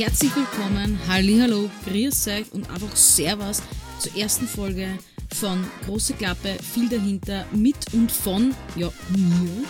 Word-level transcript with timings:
herzlich 0.00 0.34
willkommen, 0.34 0.98
hallo, 1.08 1.68
grüß 1.84 2.28
euch 2.28 2.50
und 2.52 2.70
einfach 2.70 2.96
Servus 2.96 3.60
zur 3.98 4.16
ersten 4.16 4.48
Folge 4.48 4.98
von 5.34 5.62
Große 5.84 6.14
Klappe, 6.14 6.56
viel 6.72 6.88
dahinter, 6.88 7.44
mit 7.52 7.76
und 7.92 8.10
von, 8.10 8.54
ja, 8.76 8.90
mir, 9.10 9.64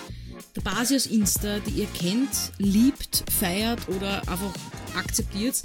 der 0.54 0.61
Basis 0.61 1.06
aus 1.06 1.12
Insta, 1.12 1.59
die 1.59 1.80
ihr 1.80 1.88
kennt, 1.95 2.52
liebt, 2.59 3.24
feiert 3.41 3.80
oder 3.88 4.19
einfach 4.29 4.55
akzeptiert. 4.95 5.64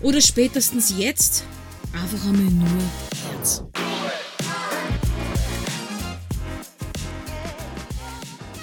Oder 0.00 0.22
spätestens 0.22 0.96
jetzt 0.96 1.44
einfach 1.92 2.24
einmal 2.24 2.50
nur 2.50 2.82
Herz. 3.30 3.62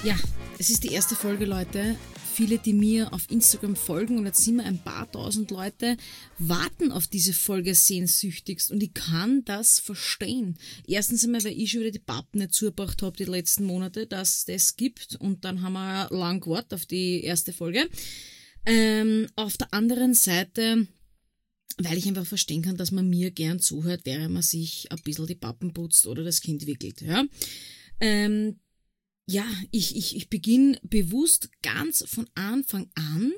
Ja, 0.02 0.16
es 0.58 0.70
ist 0.70 0.82
die 0.82 0.92
erste 0.92 1.14
Folge, 1.14 1.44
Leute. 1.44 1.94
Viele, 2.34 2.58
die 2.58 2.72
mir 2.72 3.12
auf 3.12 3.30
Instagram 3.30 3.76
folgen, 3.76 4.18
und 4.18 4.26
jetzt 4.26 4.42
sind 4.42 4.56
wir 4.56 4.64
ein 4.64 4.82
paar 4.82 5.08
tausend 5.08 5.52
Leute, 5.52 5.96
warten 6.36 6.90
auf 6.90 7.06
diese 7.06 7.32
Folge 7.32 7.76
sehnsüchtigst 7.76 8.72
und 8.72 8.82
ich 8.82 8.92
kann 8.92 9.44
das 9.44 9.78
verstehen. 9.78 10.58
Erstens 10.88 11.22
einmal, 11.22 11.44
weil 11.44 11.56
ich 11.56 11.70
schon 11.70 11.82
wieder 11.82 11.92
die 11.92 12.00
Pappen 12.00 12.40
nicht 12.40 12.52
zugebracht 12.52 13.02
habe 13.02 13.16
die 13.16 13.22
letzten 13.22 13.64
Monate, 13.66 14.08
dass 14.08 14.46
das 14.46 14.74
gibt 14.74 15.14
und 15.14 15.44
dann 15.44 15.62
haben 15.62 15.74
wir 15.74 16.08
lang 16.10 16.40
gewartet 16.40 16.74
auf 16.74 16.86
die 16.86 17.22
erste 17.22 17.52
Folge. 17.52 17.88
Ähm, 18.66 19.28
auf 19.36 19.56
der 19.56 19.72
anderen 19.72 20.14
Seite, 20.14 20.88
weil 21.78 21.98
ich 21.98 22.08
einfach 22.08 22.26
verstehen 22.26 22.62
kann, 22.62 22.76
dass 22.76 22.90
man 22.90 23.08
mir 23.08 23.30
gern 23.30 23.60
zuhört, 23.60 24.00
während 24.02 24.34
man 24.34 24.42
sich 24.42 24.90
ein 24.90 25.00
bisschen 25.04 25.28
die 25.28 25.36
Pappen 25.36 25.72
putzt 25.72 26.08
oder 26.08 26.24
das 26.24 26.40
Kind 26.40 26.66
wickelt. 26.66 27.00
Ja? 27.00 27.24
Ähm, 28.00 28.56
ja, 29.26 29.46
ich, 29.70 29.96
ich, 29.96 30.16
ich 30.16 30.28
beginne 30.28 30.78
bewusst 30.82 31.50
ganz 31.62 32.04
von 32.06 32.28
Anfang 32.34 32.90
an 32.94 33.32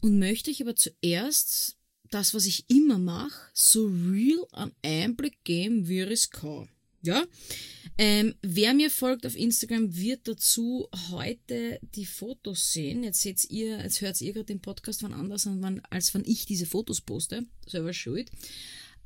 und 0.00 0.18
möchte 0.18 0.50
ich 0.50 0.62
aber 0.62 0.76
zuerst 0.76 1.76
das, 2.10 2.34
was 2.34 2.46
ich 2.46 2.68
immer 2.68 2.98
mache, 2.98 3.50
so 3.52 3.86
real 3.86 4.46
einen 4.52 4.72
Einblick 4.82 5.42
geben, 5.44 5.88
wie 5.88 6.00
es 6.00 6.30
kann. 6.30 6.68
Ja, 7.02 7.24
ähm, 7.96 8.34
wer 8.42 8.74
mir 8.74 8.90
folgt 8.90 9.24
auf 9.24 9.34
Instagram, 9.34 9.96
wird 9.96 10.28
dazu 10.28 10.86
heute 11.10 11.80
die 11.94 12.04
Fotos 12.04 12.72
sehen. 12.72 13.04
Jetzt 13.04 13.20
seht 13.20 13.42
ihr, 13.50 13.78
jetzt 13.78 14.02
hört 14.02 14.20
ihr 14.20 14.34
gerade 14.34 14.44
den 14.44 14.60
Podcast 14.60 15.00
von 15.00 15.14
anders 15.14 15.46
an, 15.46 15.80
als 15.88 16.12
wenn 16.12 16.24
ich 16.26 16.44
diese 16.44 16.66
Fotos 16.66 17.00
poste. 17.00 17.46
Selber 17.66 17.94
schuld. 17.94 18.30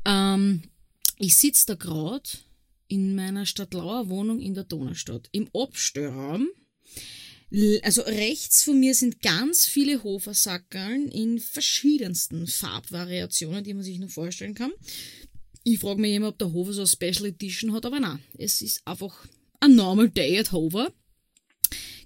Ähm, 0.04 0.62
ich 1.18 1.36
sitze 1.36 1.66
da 1.68 1.74
gerade 1.74 2.28
in 2.88 3.14
meiner 3.14 3.46
Stadtlauer 3.46 4.08
Wohnung 4.08 4.40
in 4.40 4.54
der 4.54 4.64
Donaustadt 4.64 5.28
im 5.32 5.48
Abstellraum. 5.54 6.48
Also 7.82 8.02
rechts 8.02 8.64
von 8.64 8.80
mir 8.80 8.94
sind 8.94 9.22
ganz 9.22 9.66
viele 9.66 10.02
Hofersackeln 10.02 11.08
in 11.10 11.38
verschiedensten 11.38 12.48
Farbvariationen, 12.48 13.62
die 13.62 13.74
man 13.74 13.84
sich 13.84 13.98
nur 13.98 14.08
vorstellen 14.08 14.54
kann. 14.54 14.72
Ich 15.62 15.78
frage 15.78 16.00
mich 16.00 16.14
immer, 16.14 16.28
ob 16.28 16.38
der 16.38 16.52
Hofer 16.52 16.72
so 16.72 16.80
eine 16.80 16.88
Special 16.88 17.26
Edition 17.26 17.72
hat, 17.72 17.86
aber 17.86 18.00
nein, 18.00 18.18
es 18.36 18.60
ist 18.60 18.84
einfach 18.86 19.26
ein 19.60 19.76
Normal 19.76 20.10
Day 20.10 20.36
at 20.38 20.52
Hofer. 20.52 20.92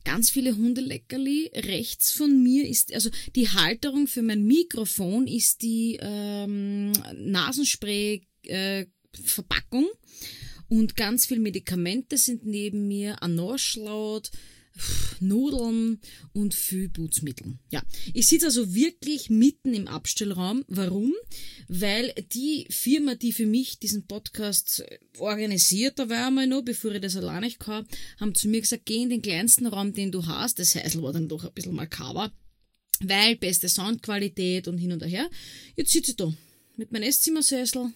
Ganz 0.05 0.31
viele 0.31 0.57
Hundeleckerli. 0.57 1.51
Rechts 1.55 2.13
von 2.13 2.41
mir 2.43 2.69
ist, 2.69 2.93
also 2.95 3.11
die 3.35 3.49
Halterung 3.49 4.07
für 4.07 4.23
mein 4.23 4.45
Mikrofon 4.45 5.27
ist 5.27 5.63
die 5.63 5.99
ähm, 6.01 6.93
Nasenspray-Verpackung. 7.15 9.85
Äh, 9.85 9.97
und 10.69 10.97
ganz 10.97 11.27
viel 11.27 11.41
Medikamente 11.41 12.19
sind 12.19 12.45
neben 12.45 12.87
mir, 12.89 13.23
ein 13.23 13.35
Naschlaut, 13.35 14.31
Nudeln 15.21 16.01
und 16.33 16.55
viel 16.55 16.89
Putzmittel. 16.89 17.59
Ja, 17.71 17.83
ich 18.15 18.29
sitze 18.29 18.47
also 18.47 18.75
wirklich 18.75 19.31
mitten 19.31 19.75
im 19.75 19.89
Abstellraum. 19.89 20.65
Warum? 20.69 21.15
Weil 21.69 22.15
die 22.33 22.67
Firma, 22.71 23.15
die 23.15 23.33
für 23.33 23.47
mich 23.47 23.79
diesen 23.79 24.07
Podcast 24.07 24.85
organisiert, 25.19 25.99
da 25.99 26.09
war 26.09 26.29
einmal 26.29 26.47
noch, 26.47 26.63
bevor 26.63 26.93
ich 26.93 27.01
das 27.01 27.17
alleine 27.17 27.51
kann, 27.51 27.87
haben 28.21 28.35
zu 28.35 28.49
mir 28.49 28.61
gesagt, 28.61 28.87
geh 28.87 29.03
in 29.03 29.11
den 29.11 29.23
kleinsten 29.23 29.67
Raum, 29.67 29.93
den 29.93 30.13
du 30.13 30.27
hast. 30.27 30.59
Das 30.59 30.75
Häusl 30.75 31.03
war 31.03 31.13
dann 31.13 31.29
doch 31.29 31.45
ein 31.45 31.53
bisschen 31.53 31.75
makaber, 31.75 32.33
weil 33.01 33.37
beste 33.37 33.69
Soundqualität 33.69 34.69
und 34.69 34.79
hin 34.79 34.93
und 34.93 35.05
her. 35.05 35.29
Jetzt 35.77 35.93
sitze 35.93 36.13
ich 36.13 36.17
da 36.17 36.33
mit 36.77 36.93
meinem 36.93 37.05
Esszimmersessel 37.05 37.93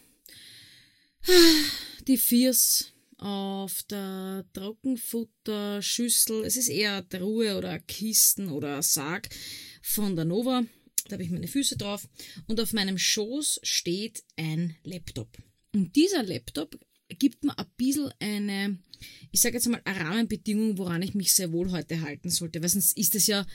die 2.07 2.17
Viers 2.17 2.93
auf 3.19 3.83
der 3.85 4.45
Trockenfutterschüssel. 4.53 6.45
Es 6.45 6.57
ist 6.57 6.69
eher 6.69 6.97
eine 6.97 7.09
Truhe 7.09 7.57
oder 7.57 7.79
Kisten 7.79 8.49
oder 8.49 8.83
Sarg 8.83 9.29
von 9.81 10.17
der 10.17 10.25
Nova. 10.25 10.65
Da 11.07 11.13
habe 11.13 11.23
ich 11.23 11.31
meine 11.31 11.49
Füße 11.49 11.77
drauf. 11.77 12.09
Und 12.47 12.61
auf 12.61 12.73
meinem 12.73 12.99
Schoß 12.99 13.61
steht 13.63 14.25
ein 14.37 14.77
Laptop. 14.83 15.39
Und 15.73 15.95
dieser 15.95 16.23
Laptop 16.23 16.79
gibt 17.09 17.45
mir 17.45 17.57
ein 17.59 17.67
bisschen 17.77 18.13
eine, 18.19 18.79
ich 19.31 19.41
sage 19.41 19.57
jetzt 19.57 19.69
mal, 19.69 19.81
eine 19.85 20.01
Rahmenbedingung, 20.01 20.79
woran 20.79 21.03
ich 21.03 21.15
mich 21.15 21.33
sehr 21.35 21.53
wohl 21.53 21.71
heute 21.71 22.01
halten 22.01 22.31
sollte. 22.31 22.63
Weil 22.63 22.69
sonst 22.69 22.97
ist 22.97 23.15
es 23.15 23.27
ja 23.27 23.47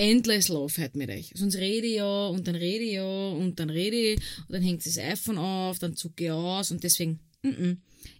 endless 0.00 0.48
Love 0.48 0.80
halt 0.80 0.96
mit 0.96 1.10
euch. 1.10 1.30
Sonst 1.34 1.56
rede 1.56 1.86
ich 1.86 1.96
ja 1.96 2.26
und 2.28 2.48
dann 2.48 2.54
rede 2.54 2.84
ich 2.84 2.94
ja 2.94 3.28
und 3.30 3.60
dann 3.60 3.68
rede 3.68 3.96
ich 3.96 4.18
und 4.48 4.52
dann 4.54 4.62
hängt 4.62 4.84
das 4.86 4.96
iPhone 4.96 5.36
auf, 5.36 5.78
dann 5.78 5.94
zucke 5.94 6.24
ich 6.24 6.30
aus 6.30 6.70
und 6.70 6.82
deswegen 6.82 7.20
mm 7.42 7.48
-mm, 7.48 7.76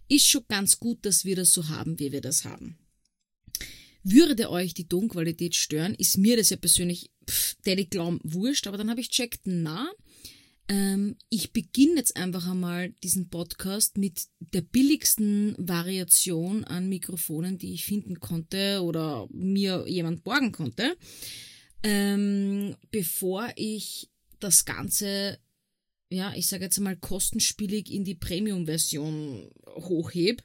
ist 0.07 0.27
schon 0.27 0.45
ganz 0.47 0.79
gut, 0.79 1.05
dass 1.05 1.25
wir 1.25 1.35
das 1.35 1.53
so 1.53 1.69
haben, 1.69 1.97
wie 1.99 2.11
wir 2.11 2.21
das 2.21 2.45
haben. 2.45 2.77
Würde 4.03 4.51
euch 4.51 4.73
die 4.73 4.87
Tonqualität 4.87 5.55
stören, 5.55 5.95
ist 5.95 6.17
mir 6.17 6.37
das 6.37 6.51
ja 6.51 6.57
persönlich, 6.57 7.09
pff, 7.27 7.55
der 7.65 7.77
ich 7.79 7.89
glauben, 7.89 8.19
wurscht, 8.23 8.67
aber 8.67 8.77
dann 8.77 8.89
habe 8.89 9.01
ich 9.01 9.09
checkt, 9.09 9.41
na, 9.45 9.91
ähm, 10.67 11.15
ich 11.29 11.51
beginne 11.51 11.95
jetzt 11.97 12.15
einfach 12.15 12.47
einmal 12.47 12.93
diesen 13.03 13.29
Podcast 13.29 13.97
mit 13.97 14.27
der 14.39 14.61
billigsten 14.61 15.55
Variation 15.57 16.63
an 16.63 16.89
Mikrofonen, 16.89 17.57
die 17.57 17.73
ich 17.73 17.85
finden 17.85 18.19
konnte 18.19 18.81
oder 18.83 19.27
mir 19.31 19.85
jemand 19.87 20.23
borgen 20.23 20.51
konnte 20.51 20.95
ähm, 21.83 22.75
bevor 22.91 23.49
ich 23.55 24.09
das 24.39 24.65
Ganze, 24.65 25.39
ja, 26.09 26.33
ich 26.35 26.47
sage 26.47 26.65
jetzt 26.65 26.77
einmal 26.77 26.97
kostenspielig 26.97 27.91
in 27.91 28.03
die 28.03 28.15
Premium-Version 28.15 29.49
hochhebe. 29.75 30.43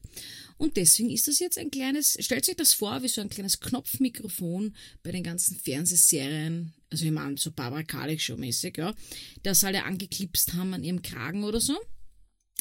Und 0.59 0.77
deswegen 0.77 1.11
ist 1.11 1.29
das 1.29 1.39
jetzt 1.39 1.59
ein 1.59 1.71
kleines, 1.71 2.17
stellt 2.21 2.49
euch 2.49 2.57
das 2.57 2.73
vor, 2.73 3.03
wie 3.03 3.09
so 3.09 3.21
ein 3.21 3.29
kleines 3.29 3.61
Knopfmikrofon 3.61 4.75
bei 5.03 5.13
den 5.13 5.23
ganzen 5.23 5.59
Fernsehserien, 5.59 6.73
also 6.91 7.05
ich 7.05 7.11
meine 7.11 7.37
so 7.37 7.51
Barbara 7.51 7.83
Kalik 7.83 8.21
Show 8.21 8.37
mäßig, 8.37 8.79
ja, 8.79 8.95
das 9.43 9.65
alle 9.65 9.85
angeklipst 9.85 10.55
haben 10.55 10.73
an 10.73 10.85
ihrem 10.85 11.03
Kragen 11.03 11.45
oder 11.45 11.61
so. 11.61 11.77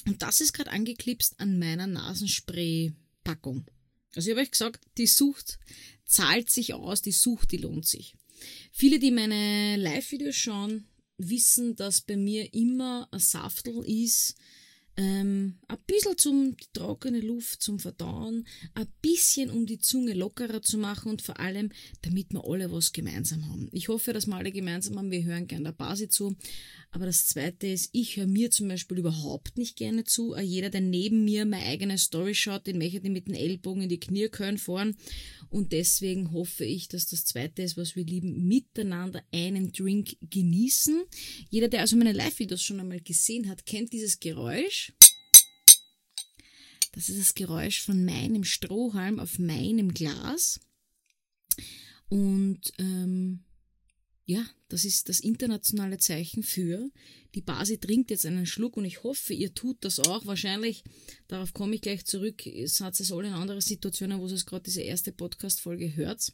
Und 0.06 0.22
das 0.22 0.42
ist 0.42 0.54
gerade 0.54 0.72
angeklipst 0.72 1.40
an 1.40 1.58
meiner 1.58 1.88
Nasenspray-Packung. 1.88 3.66
Also 4.16 4.30
ich 4.30 4.36
habe 4.36 4.44
euch 4.44 4.52
gesagt, 4.52 4.86
die 4.98 5.08
Sucht 5.08 5.60
zahlt 6.06 6.50
sich 6.50 6.74
aus, 6.74 7.02
die 7.02 7.12
Sucht, 7.12 7.52
die 7.52 7.58
lohnt 7.58 7.88
sich. 7.88 8.16
Viele, 8.72 9.00
die 9.00 9.12
meine 9.12 9.78
Live-Videos 9.78 10.36
schauen, 10.36 10.86
wissen, 11.18 11.76
dass 11.76 12.02
bei 12.02 12.18
mir 12.18 12.54
immer 12.54 13.08
ein 13.12 13.20
Saftel 13.20 13.84
ist, 13.86 14.36
ähm, 14.98 15.56
ein 15.68 15.78
bisschen 15.88 16.18
zum 16.18 16.56
trockene 16.72 17.20
Luft 17.20 17.62
zum 17.62 17.80
Verdauen, 17.80 18.48
ein 18.76 18.88
bisschen 19.02 19.50
um 19.50 19.66
die 19.66 19.80
Zunge 19.80 20.14
lockerer 20.14 20.62
zu 20.62 20.78
machen 20.78 21.12
und 21.12 21.22
vor 21.22 21.40
allem, 21.40 21.72
damit 22.02 22.32
wir 22.32 22.46
alle 22.46 22.72
was 22.72 22.94
gemeinsam 22.94 23.46
haben. 23.50 23.68
Ich 23.74 23.90
hoffe, 23.90 24.14
dass 24.14 24.26
wir 24.26 24.36
alle 24.36 24.54
gemeinsam 24.54 24.98
haben. 24.98 25.12
Wir 25.12 25.24
hören 25.24 25.48
gerne 25.48 25.66
der 25.66 25.72
Basi 25.74 26.08
zu. 26.08 26.36
Aber 26.92 27.06
das 27.06 27.28
Zweite 27.28 27.68
ist, 27.68 27.90
ich 27.92 28.16
höre 28.16 28.28
mir 28.28 28.52
zum 28.52 28.70
Beispiel 28.70 29.00
überhaupt 29.00 29.58
nicht 29.58 29.76
gerne 29.76 30.06
zu. 30.06 30.38
Jeder, 30.38 30.70
der 30.70 30.82
neben 30.82 31.26
mir 31.26 31.46
meine 31.46 31.66
eigene 31.66 31.98
Story 31.98 32.34
schaut, 32.34 32.66
den 32.66 32.78
möchte 32.78 32.98
ich 32.98 33.10
mit 33.10 33.28
den 33.28 33.36
Ellbogen 33.36 33.84
in 33.84 33.90
die 33.90 34.00
Knie 34.00 34.30
können 34.30 34.58
fahren. 34.58 34.96
Und 35.56 35.72
deswegen 35.72 36.34
hoffe 36.34 36.66
ich, 36.66 36.90
dass 36.90 37.08
das 37.08 37.24
Zweite 37.24 37.62
ist, 37.62 37.78
was 37.78 37.96
wir 37.96 38.04
lieben, 38.04 38.46
miteinander 38.46 39.24
einen 39.32 39.72
Drink 39.72 40.18
genießen. 40.20 41.06
Jeder, 41.50 41.70
der 41.70 41.80
also 41.80 41.96
meine 41.96 42.12
Live-Videos 42.12 42.62
schon 42.62 42.82
einmal 42.82 43.00
gesehen 43.00 43.48
hat, 43.48 43.66
kennt 43.66 43.94
dieses 43.94 44.20
Geräusch. 44.20 44.92
Das 46.92 47.08
ist 47.08 47.22
das 47.22 47.36
Geräusch 47.36 47.80
von 47.80 48.04
meinem 48.04 48.44
Strohhalm 48.44 49.18
auf 49.18 49.40
meinem 49.40 49.94
Glas. 49.94 50.60
Und 52.10 52.74
ähm, 52.78 53.45
ja, 54.26 54.44
das 54.70 54.86
ist 54.86 55.08
das 55.08 55.20
internationale 55.20 55.98
Zeichen 55.98 56.44
für, 56.44 56.90
die 57.36 57.42
Basi 57.42 57.78
trinkt 57.78 58.12
jetzt 58.12 58.26
einen 58.26 58.46
Schluck 58.46 58.78
und 58.78 58.86
ich 58.86 59.04
hoffe, 59.04 59.34
ihr 59.34 59.54
tut 59.54 59.78
das 59.82 60.00
auch. 60.00 60.26
Wahrscheinlich, 60.26 60.84
darauf 61.28 61.54
komme 61.54 61.76
ich 61.76 61.82
gleich 61.82 62.06
zurück, 62.06 62.48
es 62.48 62.82
hat 62.82 63.00
es 63.00 63.12
alle 63.12 63.28
in 63.28 63.34
anderen 63.34 63.62
Situationen, 63.62 64.20
wo 64.20 64.26
es 64.26 64.46
gerade 64.46 64.64
diese 64.64 64.82
erste 64.82 65.12
Podcast-Folge 65.12 65.96
hört. 65.96 66.34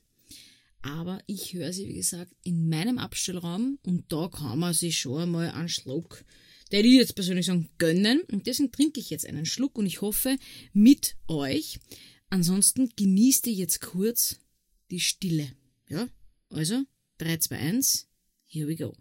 Aber 0.84 1.22
ich 1.28 1.54
höre 1.54 1.74
sie, 1.74 1.88
wie 1.88 1.96
gesagt, 1.96 2.32
in 2.44 2.70
meinem 2.70 2.98
Abstellraum 2.98 3.78
und 3.84 4.12
da 4.12 4.30
kann 4.30 4.60
man 4.60 4.74
sich 4.74 5.00
schon 5.00 5.24
einmal 5.24 5.52
einen 5.52 5.70
Schluck, 5.70 6.24
der 6.72 6.86
ich 6.86 6.94
jetzt 6.94 7.16
persönlich 7.16 7.48
sagen, 7.48 7.70
gönnen. 7.78 8.22
Und 8.32 8.48
deswegen 8.48 8.72
trinke 8.72 9.00
ich 9.00 9.10
jetzt 9.10 9.26
einen 9.26 9.46
Schluck 9.46 9.78
und 9.78 9.86
ich 9.86 10.02
hoffe 10.02 10.38
mit 10.74 11.18
euch. 11.28 11.80
Ansonsten 12.30 12.90
genießt 12.96 13.48
ihr 13.48 13.54
jetzt 13.54 13.82
kurz 13.82 14.38
die 14.90 15.00
Stille. 15.00 15.52
Ja, 15.90 16.08
also 16.50 16.84
3, 17.22 17.38
2, 17.38 17.56
1. 17.56 18.06
Here 18.48 18.66
we 18.66 18.76
go. 18.76 18.96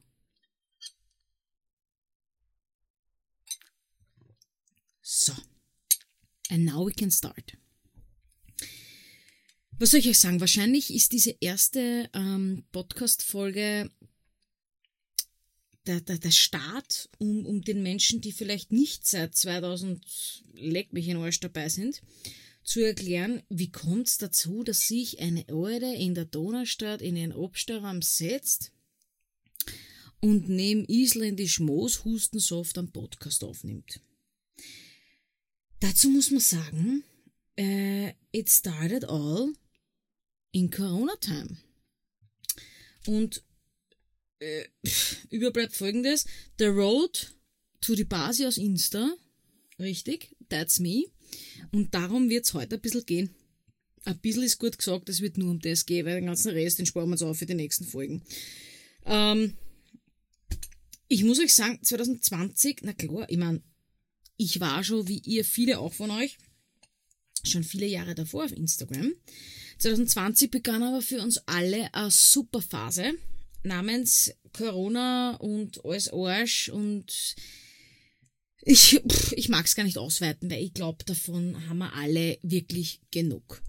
So. 5.00 5.32
And 6.50 6.66
now 6.66 6.84
we 6.84 6.92
can 6.92 7.10
start. 7.10 7.56
Was 9.78 9.92
soll 9.92 10.00
ich 10.00 10.08
euch 10.08 10.18
sagen? 10.18 10.40
Wahrscheinlich 10.40 10.92
ist 10.92 11.12
diese 11.12 11.34
erste 11.40 12.10
ähm, 12.12 12.64
Podcast-Folge 12.72 13.90
der, 15.86 16.02
der, 16.02 16.18
der 16.18 16.30
Start, 16.30 17.08
um, 17.16 17.46
um 17.46 17.62
den 17.62 17.82
Menschen, 17.82 18.20
die 18.20 18.32
vielleicht 18.32 18.70
nicht 18.70 19.06
seit 19.06 19.34
2000 19.34 20.44
leck 20.52 20.92
mich 20.92 21.08
in 21.08 21.16
Arsch 21.16 21.40
dabei 21.40 21.70
sind, 21.70 22.02
zu 22.62 22.80
erklären, 22.80 23.42
wie 23.48 23.70
kommt 23.70 24.08
es 24.08 24.18
dazu, 24.18 24.62
dass 24.62 24.86
sich 24.86 25.20
eine 25.20 25.44
Alte 25.48 25.86
in 25.86 26.14
der 26.14 26.24
Donaustadt 26.24 27.02
in 27.02 27.16
ihren 27.16 27.32
Obsteraum 27.32 28.02
setzt 28.02 28.72
und 30.20 30.48
neben 30.48 30.84
isländisch 30.84 31.60
Moos 31.60 32.04
Hustensoft 32.04 32.78
am 32.78 32.92
Podcast 32.92 33.42
aufnimmt. 33.42 34.00
Dazu 35.80 36.10
muss 36.10 36.30
man 36.30 36.40
sagen, 36.40 37.04
uh, 37.58 38.10
it 38.32 38.50
started 38.50 39.04
all 39.04 39.52
in 40.52 40.70
Corona 40.70 41.16
Time. 41.16 41.56
Und 43.06 43.42
äh, 44.40 44.64
überbleibt 45.30 45.74
folgendes. 45.74 46.26
The 46.58 46.66
Road 46.66 47.34
to 47.80 47.94
the 47.94 48.04
Basi 48.04 48.46
aus 48.46 48.58
Insta. 48.58 49.14
Richtig, 49.78 50.36
that's 50.48 50.78
me. 50.78 51.06
Und 51.72 51.94
darum 51.94 52.28
wird 52.30 52.44
es 52.44 52.54
heute 52.54 52.76
ein 52.76 52.80
bisschen 52.80 53.06
gehen. 53.06 53.30
Ein 54.04 54.18
bisschen 54.18 54.42
ist 54.42 54.58
gut 54.58 54.78
gesagt, 54.78 55.08
es 55.08 55.20
wird 55.20 55.36
nur 55.36 55.50
um 55.50 55.60
das 55.60 55.86
gehen, 55.86 56.06
weil 56.06 56.16
den 56.16 56.26
ganzen 56.26 56.52
Rest, 56.52 56.78
den 56.78 56.86
sparen 56.86 57.08
wir 57.08 57.12
uns 57.12 57.22
auf 57.22 57.38
für 57.38 57.46
die 57.46 57.54
nächsten 57.54 57.84
Folgen. 57.84 58.22
Ähm, 59.04 59.54
ich 61.08 61.24
muss 61.24 61.38
euch 61.38 61.54
sagen, 61.54 61.78
2020, 61.82 62.78
na 62.82 62.92
klar, 62.92 63.28
ich 63.28 63.36
meine, 63.36 63.62
ich 64.36 64.60
war 64.60 64.82
schon, 64.84 65.06
wie 65.08 65.18
ihr 65.18 65.44
viele 65.44 65.78
auch 65.78 65.92
von 65.92 66.10
euch, 66.10 66.38
schon 67.42 67.64
viele 67.64 67.86
Jahre 67.86 68.14
davor 68.14 68.44
auf 68.44 68.52
Instagram. 68.52 69.12
2020 69.78 70.50
begann 70.50 70.82
aber 70.82 71.02
für 71.02 71.20
uns 71.20 71.38
alle 71.46 71.92
eine 71.92 72.10
super 72.10 72.62
Phase 72.62 73.14
namens 73.62 74.32
Corona 74.52 75.36
und 75.36 75.84
alles 75.84 76.12
Arsch 76.12 76.68
und 76.68 77.34
ich, 78.62 79.00
ich 79.32 79.48
mag 79.48 79.66
es 79.66 79.74
gar 79.74 79.84
nicht 79.84 79.98
ausweiten, 79.98 80.50
weil 80.50 80.62
ich 80.62 80.74
glaube, 80.74 81.04
davon 81.04 81.68
haben 81.68 81.78
wir 81.78 81.94
alle 81.94 82.38
wirklich 82.42 83.00
genug. 83.10 83.62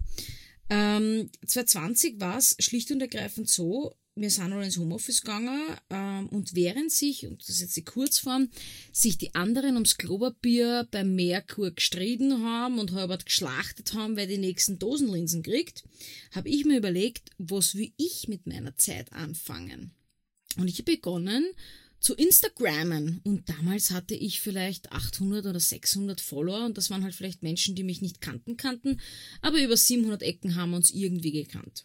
Ähm, 0.70 1.30
2020 1.46 2.20
war 2.20 2.38
es 2.38 2.56
schlicht 2.58 2.90
und 2.90 3.00
ergreifend 3.00 3.48
so, 3.48 3.96
wir 4.14 4.30
sind 4.30 4.52
alle 4.52 4.64
ins 4.64 4.76
Homeoffice 4.76 5.22
gegangen 5.22 5.60
ähm, 5.90 6.28
und 6.28 6.54
während 6.54 6.92
sich, 6.92 7.26
und 7.26 7.40
das 7.40 7.56
ist 7.56 7.60
jetzt 7.60 7.76
die 7.76 7.84
Kurzform, 7.84 8.50
sich 8.92 9.16
die 9.16 9.34
anderen 9.34 9.74
ums 9.74 9.96
Klopapier 9.96 10.86
beim 10.90 11.14
Merkur 11.14 11.70
gestritten 11.70 12.44
haben 12.44 12.78
und 12.78 12.92
halbert 12.92 13.24
geschlachtet 13.24 13.94
haben, 13.94 14.16
wer 14.16 14.26
die 14.26 14.38
nächsten 14.38 14.78
Dosenlinsen 14.78 15.42
kriegt, 15.42 15.84
habe 16.32 16.50
ich 16.50 16.64
mir 16.64 16.76
überlegt, 16.76 17.30
was 17.38 17.74
will 17.74 17.92
ich 17.96 18.28
mit 18.28 18.46
meiner 18.46 18.76
Zeit 18.76 19.12
anfangen? 19.12 19.92
Und 20.56 20.68
ich 20.68 20.78
habe 20.78 20.92
begonnen 20.92 21.46
zu 22.02 22.14
Instagrammen 22.14 23.20
und 23.22 23.48
damals 23.48 23.92
hatte 23.92 24.14
ich 24.14 24.40
vielleicht 24.40 24.90
800 24.90 25.46
oder 25.46 25.60
600 25.60 26.20
Follower 26.20 26.66
und 26.66 26.76
das 26.76 26.90
waren 26.90 27.04
halt 27.04 27.14
vielleicht 27.14 27.44
Menschen, 27.44 27.76
die 27.76 27.84
mich 27.84 28.02
nicht 28.02 28.20
kannten 28.20 28.56
kannten, 28.56 29.00
aber 29.40 29.62
über 29.62 29.76
700 29.76 30.20
Ecken 30.22 30.56
haben 30.56 30.74
uns 30.74 30.90
irgendwie 30.90 31.30
gekannt. 31.30 31.84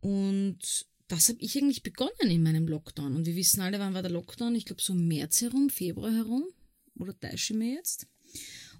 Und 0.00 0.86
das 1.08 1.28
habe 1.28 1.38
ich 1.40 1.58
eigentlich 1.58 1.82
begonnen 1.82 2.30
in 2.30 2.42
meinem 2.42 2.68
Lockdown. 2.68 3.16
Und 3.16 3.26
wir 3.26 3.36
wissen 3.36 3.60
alle, 3.60 3.78
wann 3.78 3.92
war 3.92 4.02
der 4.02 4.12
Lockdown? 4.12 4.54
Ich 4.54 4.64
glaube 4.64 4.80
so 4.80 4.94
März 4.94 5.42
herum, 5.42 5.68
Februar 5.68 6.12
herum. 6.12 6.44
Oder 6.98 7.18
täusche 7.18 7.52
ich 7.52 7.58
mir 7.58 7.74
jetzt? 7.74 8.06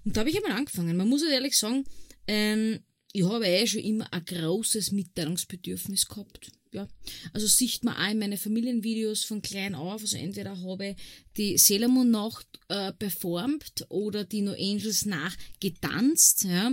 Und 0.03 0.17
da 0.17 0.21
habe 0.21 0.31
ich 0.31 0.37
einmal 0.37 0.57
angefangen. 0.57 0.97
Man 0.97 1.09
muss 1.09 1.21
halt 1.21 1.33
ehrlich 1.33 1.55
sagen, 1.55 1.83
ähm, 2.27 2.79
ich 3.13 3.23
habe 3.23 3.45
eh 3.45 3.67
schon 3.67 3.81
immer 3.81 4.11
ein 4.11 4.25
großes 4.25 4.93
Mitteilungsbedürfnis 4.93 6.07
gehabt. 6.07 6.51
Ja. 6.73 6.87
Also 7.33 7.47
sieht 7.47 7.83
man 7.83 7.95
auch 7.95 8.11
in 8.11 8.19
meine 8.19 8.37
Familienvideos 8.37 9.23
von 9.23 9.41
klein 9.41 9.75
auf. 9.75 10.01
Also 10.01 10.17
entweder 10.17 10.61
habe 10.61 10.87
ich 10.87 10.95
die 11.37 11.57
Sailor 11.57 11.89
Moon 11.89 12.11
Nacht 12.11 12.47
äh, 12.69 12.93
performt 12.93 13.85
oder 13.89 14.23
die 14.23 14.41
No 14.41 14.53
Angels 14.53 15.05
nach 15.05 15.35
getanzt. 15.59 16.45
Ja. 16.45 16.71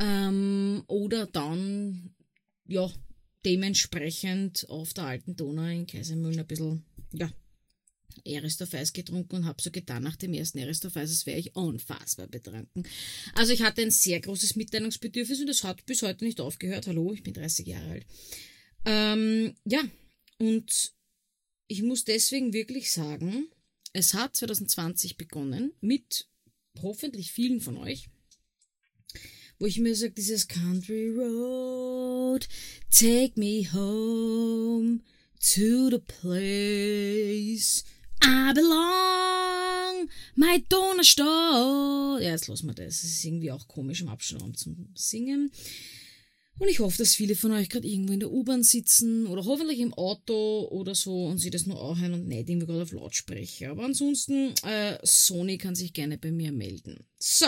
Ähm, 0.00 0.82
oder 0.88 1.26
dann, 1.26 2.14
ja, 2.66 2.90
dementsprechend 3.44 4.68
auf 4.68 4.92
der 4.94 5.04
alten 5.04 5.36
Donau 5.36 5.66
in 5.66 5.86
Kaisermühlen 5.86 6.40
ein 6.40 6.46
bisschen, 6.46 6.84
ja, 7.12 7.30
Eris 8.24 8.58
getrunken 8.92 9.36
und 9.36 9.44
habe 9.44 9.62
so 9.62 9.70
getan 9.70 10.02
nach 10.02 10.16
dem 10.16 10.32
ersten 10.32 10.58
Eris 10.58 10.84
als 10.84 11.26
wäre 11.26 11.38
ich 11.38 11.54
unfassbar 11.54 12.26
betrunken. 12.26 12.86
Also 13.34 13.52
ich 13.52 13.62
hatte 13.62 13.82
ein 13.82 13.90
sehr 13.90 14.20
großes 14.20 14.56
Mitteilungsbedürfnis 14.56 15.40
und 15.40 15.48
es 15.48 15.64
hat 15.64 15.84
bis 15.86 16.02
heute 16.02 16.24
nicht 16.24 16.40
aufgehört. 16.40 16.86
Hallo, 16.86 17.12
ich 17.12 17.22
bin 17.22 17.34
30 17.34 17.66
Jahre 17.66 17.90
alt. 17.90 18.06
Ähm, 18.86 19.54
ja, 19.64 19.82
und 20.38 20.92
ich 21.66 21.82
muss 21.82 22.04
deswegen 22.04 22.52
wirklich 22.52 22.92
sagen, 22.92 23.48
es 23.92 24.14
hat 24.14 24.36
2020 24.36 25.16
begonnen 25.16 25.72
mit 25.80 26.28
hoffentlich 26.80 27.32
vielen 27.32 27.60
von 27.60 27.78
euch, 27.78 28.08
wo 29.58 29.66
ich 29.66 29.78
mir 29.78 29.96
sage, 29.96 30.12
dieses 30.12 30.46
Country 30.46 31.10
Road, 31.10 32.46
take 32.90 33.32
me 33.34 33.66
home 33.72 35.00
to 35.40 35.90
the 35.90 35.98
place 35.98 37.84
I 38.22 38.52
belong, 38.54 40.08
my 40.36 40.64
Donnerstadt. 40.68 42.22
Ja, 42.22 42.30
jetzt 42.30 42.48
lassen 42.48 42.66
wir 42.66 42.74
das. 42.74 43.02
Es 43.02 43.04
ist 43.04 43.24
irgendwie 43.24 43.50
auch 43.50 43.66
komisch 43.66 44.00
im 44.00 44.08
Abschnitt 44.08 44.56
zum 44.56 44.88
Singen. 44.94 45.50
Und 46.58 46.68
ich 46.68 46.78
hoffe, 46.78 46.98
dass 46.98 47.14
viele 47.14 47.36
von 47.36 47.52
euch 47.52 47.68
gerade 47.68 47.86
irgendwo 47.86 48.14
in 48.14 48.20
der 48.20 48.32
U-Bahn 48.32 48.62
sitzen 48.62 49.26
oder 49.26 49.44
hoffentlich 49.44 49.78
im 49.80 49.92
Auto 49.92 50.68
oder 50.70 50.94
so 50.94 51.26
und 51.26 51.38
sie 51.38 51.50
das 51.50 51.66
nur 51.66 51.82
anhören 51.82 52.14
und 52.14 52.28
nicht 52.28 52.48
irgendwie 52.48 52.66
gerade 52.66 52.82
auf 52.82 52.92
Lautsprecher. 52.92 53.70
Aber 53.70 53.84
ansonsten, 53.84 54.54
äh, 54.64 54.98
Sony 55.02 55.58
kann 55.58 55.74
sich 55.74 55.92
gerne 55.92 56.16
bei 56.16 56.32
mir 56.32 56.52
melden. 56.52 57.04
So, 57.18 57.46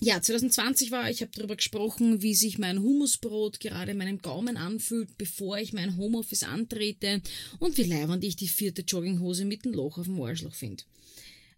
ja, 0.00 0.22
2020 0.22 0.92
war, 0.92 1.10
ich 1.10 1.22
habe 1.22 1.32
darüber 1.34 1.56
gesprochen, 1.56 2.22
wie 2.22 2.34
sich 2.34 2.58
mein 2.58 2.80
Humusbrot 2.80 3.58
gerade 3.58 3.92
in 3.92 3.98
meinem 3.98 4.18
Gaumen 4.18 4.56
anfühlt, 4.56 5.18
bevor 5.18 5.58
ich 5.58 5.72
mein 5.72 5.96
Homeoffice 5.96 6.44
antrete 6.44 7.20
und 7.58 7.76
wie 7.76 7.82
leibend 7.82 8.22
ich 8.22 8.36
die 8.36 8.48
vierte 8.48 8.82
Jogginghose 8.82 9.44
mit 9.44 9.64
dem 9.64 9.72
Loch 9.72 9.98
auf 9.98 10.06
dem 10.06 10.20
Arschloch 10.20 10.54
finde. 10.54 10.84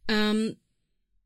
Ähm, 0.08 0.56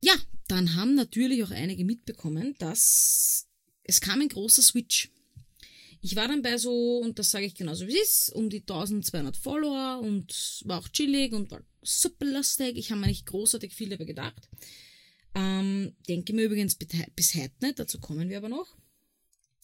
ja, 0.02 0.14
dann 0.48 0.74
haben 0.74 0.96
natürlich 0.96 1.44
auch 1.44 1.52
einige 1.52 1.84
mitbekommen, 1.84 2.56
dass 2.58 3.46
es 3.84 4.00
kam 4.00 4.20
ein 4.20 4.28
großer 4.28 4.62
Switch. 4.62 5.10
Ich 6.00 6.16
war 6.16 6.28
dann 6.28 6.42
bei 6.42 6.58
so, 6.58 6.98
und 6.98 7.18
das 7.18 7.30
sage 7.30 7.46
ich 7.46 7.54
genauso 7.54 7.86
wie 7.86 7.96
es 7.96 8.28
ist, 8.28 8.30
um 8.30 8.50
die 8.50 8.60
1200 8.60 9.36
Follower 9.36 10.00
und 10.02 10.62
war 10.64 10.80
auch 10.80 10.88
chillig 10.88 11.32
und 11.32 11.50
war 11.50 11.62
super 11.80 12.26
lustig. 12.26 12.76
Ich 12.76 12.90
habe 12.90 13.00
mir 13.00 13.06
nicht 13.06 13.24
großartig 13.24 13.72
viel 13.72 13.88
dabei 13.88 14.04
gedacht. 14.04 14.48
Ähm, 15.34 15.96
denke 16.08 16.32
mir 16.32 16.44
übrigens 16.44 16.76
bis 16.76 17.34
heute 17.34 17.52
nicht, 17.62 17.78
dazu 17.78 17.98
kommen 18.00 18.28
wir 18.28 18.38
aber 18.38 18.50
noch. 18.50 18.76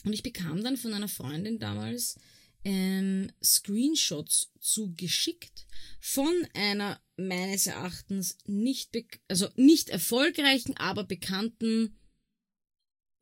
Und 0.05 0.13
ich 0.13 0.23
bekam 0.23 0.65
dann 0.65 0.77
von 0.77 0.95
einer 0.95 1.09
Freundin 1.09 1.59
damals 1.59 2.19
ähm, 2.65 3.31
Screenshots 3.43 4.51
zugeschickt 4.61 5.67
von 6.01 6.33
einer 6.55 7.01
meines 7.17 7.67
Erachtens 7.67 8.39
nicht, 8.47 8.97
also 9.29 9.49
nicht 9.57 9.91
erfolgreichen, 9.91 10.77
aber 10.77 11.05
bekannten 11.05 11.99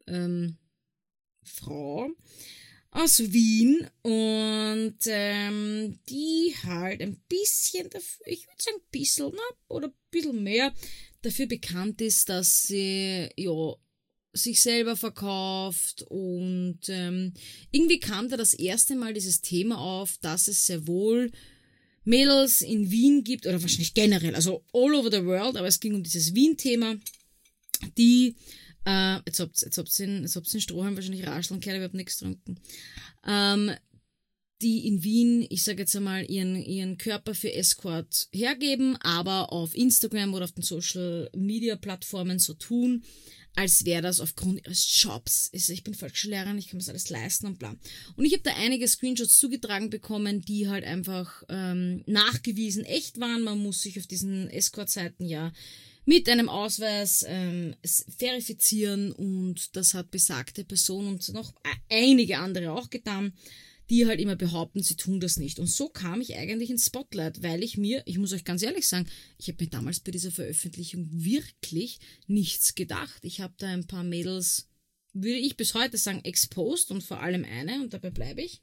ähm, 0.06 0.56
Frau 1.42 2.11
aus 2.90 3.33
Wien 3.33 3.87
und 4.02 4.97
ähm, 5.07 5.99
die 6.09 6.54
halt 6.64 7.00
ein 7.02 7.21
bisschen, 7.28 7.88
ich 8.25 8.47
würde 8.47 8.62
sagen 8.62 8.78
ein 8.78 8.90
bisschen, 8.90 9.33
na, 9.35 9.57
oder 9.68 9.88
ein 9.88 9.95
bisschen 10.11 10.42
mehr 10.42 10.73
dafür 11.23 11.47
bekannt 11.47 12.00
ist, 12.00 12.28
dass 12.28 12.66
sie 12.66 13.28
ja 13.37 13.75
sich 14.33 14.61
selber 14.62 14.97
verkauft 14.97 16.04
und 16.09 16.80
ähm, 16.88 17.35
irgendwie 17.71 17.99
kam 17.99 18.28
da 18.28 18.37
das 18.37 18.54
erste 18.54 18.95
Mal 18.95 19.14
dieses 19.14 19.40
Thema 19.40 19.78
auf, 19.78 20.18
dass 20.18 20.49
es 20.49 20.66
sehr 20.66 20.87
wohl 20.87 21.30
Mädels 22.04 22.62
in 22.62 22.90
Wien 22.90 23.25
gibt 23.25 23.47
oder 23.47 23.61
wahrscheinlich 23.61 23.95
generell, 23.95 24.35
also 24.35 24.64
all 24.73 24.95
over 24.95 25.11
the 25.11 25.25
world, 25.25 25.57
aber 25.57 25.66
es 25.66 25.80
ging 25.80 25.95
um 25.95 26.02
dieses 26.02 26.35
Wien-Thema, 26.35 26.97
die 27.97 28.35
äh, 28.85 29.16
jetzt 29.26 29.40
habt 29.40 29.61
jetzt 29.62 29.78
habt's 29.78 29.99
jetzt 29.99 30.37
habt's 30.37 30.52
den 30.52 30.61
Strohhalm 30.61 30.97
wahrscheinlich 30.97 31.26
rascheln 31.26 31.61
gehört, 31.61 31.78
ich 31.78 31.85
hab 31.85 31.94
nichts 31.94 32.18
getrunken. 32.18 32.61
Ähm, 33.26 33.73
die 34.61 34.87
in 34.88 35.04
Wien, 35.04 35.47
ich 35.50 35.62
sage 35.62 35.80
jetzt 35.80 35.94
einmal, 35.94 36.28
ihren, 36.28 36.56
ihren 36.56 36.99
Körper 36.99 37.35
für 37.35 37.52
Escort 37.52 38.28
hergeben, 38.32 38.97
aber 38.97 39.52
auf 39.52 39.76
Instagram 39.76 40.35
oder 40.35 40.44
auf 40.44 40.52
den 40.52 40.64
Social 40.64 41.30
Media 41.37 41.76
Plattformen 41.76 42.38
so 42.38 42.54
tun, 42.54 43.04
als 43.54 43.85
wäre 43.85 44.02
das 44.02 44.20
aufgrund 44.20 44.64
ihres 44.64 45.00
Jobs. 45.02 45.50
Ich 45.52 45.82
bin 45.85 45.94
Volksschullehrerin, 45.94 46.58
ich 46.58 46.68
kann 46.68 46.76
mir 46.76 46.82
das 46.82 46.88
alles 46.88 47.11
leisten 47.11 47.47
und 47.47 47.58
bla. 47.58 47.75
Und 48.16 48.25
ich 48.25 48.32
habe 48.32 48.42
da 48.42 48.52
einige 48.56 48.87
Screenshots 48.87 49.38
zugetragen 49.38 49.90
bekommen, 49.90 50.42
die 50.42 50.68
halt 50.68 50.85
einfach 50.85 51.42
ähm, 51.49 52.02
nachgewiesen 52.06 52.85
echt 52.85 53.20
waren. 53.20 53.42
Man 53.42 53.58
muss 53.58 53.82
sich 53.82 53.99
auf 53.99 54.06
diesen 54.06 54.49
Escort-Seiten 54.49 55.25
ja 55.25 55.52
mit 56.08 56.26
einem 56.30 56.48
Ausweis 56.48 57.22
ähm, 57.28 57.74
verifizieren 58.16 59.12
und 59.12 59.76
das 59.76 59.92
hat 59.92 60.10
besagte 60.10 60.64
Person 60.64 61.06
und 61.06 61.34
noch 61.34 61.52
einige 61.90 62.38
andere 62.38 62.72
auch 62.72 62.88
getan, 62.88 63.34
die 63.90 64.06
halt 64.06 64.18
immer 64.18 64.34
behaupten, 64.34 64.82
sie 64.82 64.96
tun 64.96 65.20
das 65.20 65.36
nicht. 65.36 65.58
Und 65.58 65.66
so 65.66 65.90
kam 65.90 66.22
ich 66.22 66.34
eigentlich 66.34 66.70
ins 66.70 66.86
Spotlight, 66.86 67.42
weil 67.42 67.62
ich 67.62 67.76
mir, 67.76 68.02
ich 68.06 68.16
muss 68.16 68.32
euch 68.32 68.44
ganz 68.44 68.62
ehrlich 68.62 68.88
sagen, 68.88 69.06
ich 69.36 69.48
habe 69.48 69.62
mir 69.62 69.68
damals 69.68 70.00
bei 70.00 70.10
dieser 70.10 70.30
Veröffentlichung 70.30 71.08
wirklich 71.12 71.98
nichts 72.26 72.74
gedacht. 72.74 73.22
Ich 73.22 73.42
habe 73.42 73.52
da 73.58 73.68
ein 73.68 73.86
paar 73.86 74.04
Mädels, 74.04 74.66
würde 75.12 75.36
ich 75.36 75.58
bis 75.58 75.74
heute 75.74 75.98
sagen, 75.98 76.24
exposed 76.24 76.90
und 76.90 77.02
vor 77.02 77.20
allem 77.20 77.44
eine, 77.44 77.82
und 77.82 77.92
dabei 77.92 78.08
bleibe 78.08 78.40
ich. 78.40 78.62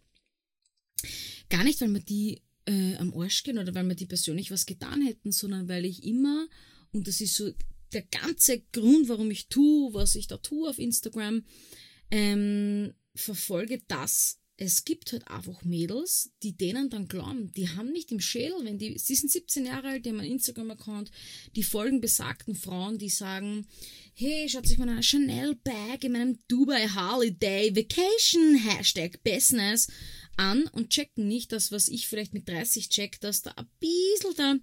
Gar 1.49 1.63
nicht, 1.63 1.79
weil 1.79 1.89
mir 1.89 2.01
die 2.01 2.41
äh, 2.65 2.95
am 2.95 3.13
Arsch 3.13 3.43
gehen 3.43 3.59
oder 3.59 3.75
weil 3.75 3.83
mir 3.83 3.95
die 3.95 4.07
persönlich 4.07 4.49
was 4.49 4.65
getan 4.65 5.03
hätten, 5.03 5.31
sondern 5.31 5.69
weil 5.69 5.85
ich 5.85 6.03
immer 6.03 6.47
und 6.95 7.07
das 7.07 7.21
ist 7.21 7.35
so 7.35 7.51
der 7.93 8.03
ganze 8.03 8.61
Grund, 8.71 9.09
warum 9.09 9.29
ich 9.31 9.47
tue, 9.47 9.93
was 9.93 10.15
ich 10.15 10.27
da 10.27 10.37
tue 10.37 10.69
auf 10.69 10.79
Instagram, 10.79 11.43
ähm, 12.09 12.93
verfolge 13.13 13.81
das. 13.87 14.39
Es 14.57 14.85
gibt 14.85 15.11
halt 15.11 15.27
einfach 15.27 15.65
Mädels, 15.65 16.31
die 16.41 16.55
denen 16.55 16.89
dann 16.89 17.09
glauben, 17.09 17.51
die 17.51 17.67
haben 17.67 17.91
nicht 17.91 18.13
im 18.13 18.21
Schädel, 18.21 18.55
wenn 18.63 18.77
die, 18.77 18.97
sie 18.97 19.15
sind 19.15 19.29
17 19.29 19.65
Jahre 19.65 19.89
alt, 19.89 20.05
die 20.05 20.09
haben 20.09 20.21
einen 20.21 20.31
Instagram-Account, 20.31 21.11
die 21.57 21.63
folgen 21.63 21.99
besagten 21.99 22.55
Frauen, 22.55 22.97
die 22.97 23.09
sagen, 23.09 23.67
hey, 24.13 24.47
schaut 24.47 24.65
sich 24.65 24.77
mal 24.77 24.87
eine 24.87 25.03
Chanel 25.03 25.55
Bag 25.55 26.05
in 26.05 26.13
meinem 26.13 26.39
Dubai 26.47 26.87
Holiday 26.87 27.75
Vacation 27.75 28.55
Hashtag 28.55 29.21
Business 29.23 29.87
an 30.37 30.67
und 30.67 30.89
checken 30.89 31.27
nicht 31.27 31.51
das, 31.51 31.73
was 31.73 31.89
ich 31.89 32.07
vielleicht 32.07 32.33
mit 32.33 32.47
30 32.47 32.87
check, 32.87 33.19
dass 33.19 33.41
da 33.41 33.51
ein 33.51 33.67
bisschen 33.81 34.35
da 34.37 34.55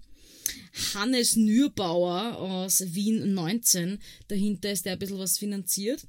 Hannes 0.94 1.37
Nürbauer 1.37 2.38
aus 2.38 2.94
Wien 2.94 3.34
19 3.34 3.99
dahinter 4.28 4.72
ist, 4.72 4.84
der 4.84 4.94
ein 4.94 4.99
bisschen 4.99 5.18
was 5.18 5.38
finanziert. 5.38 6.06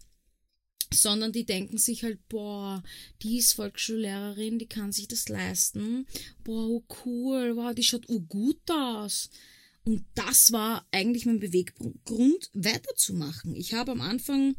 Sondern 0.94 1.32
die 1.32 1.46
denken 1.46 1.80
sich 1.80 2.04
halt, 2.04 2.20
boah, 2.30 2.84
die 3.24 3.38
ist 3.40 3.54
Volksschullehrerin, 3.54 4.60
die 4.60 4.68
kann 4.68 4.92
sich 4.92 5.08
das 5.08 5.28
leisten. 5.28 6.06
Boah, 6.44 6.68
oh 6.68 6.84
cool, 7.06 7.56
wow, 7.56 7.74
die 7.74 7.84
schaut 7.84 8.08
oh 8.10 8.20
gut 8.20 8.62
aus. 8.70 9.30
Und 9.86 10.06
das 10.16 10.52
war 10.52 10.88
eigentlich 10.92 11.26
mein 11.26 11.40
Beweggrund, 11.40 12.50
weiterzumachen. 12.54 13.56
Ich 13.56 13.74
habe 13.74 13.92
am 13.92 14.02
Anfang 14.02 14.56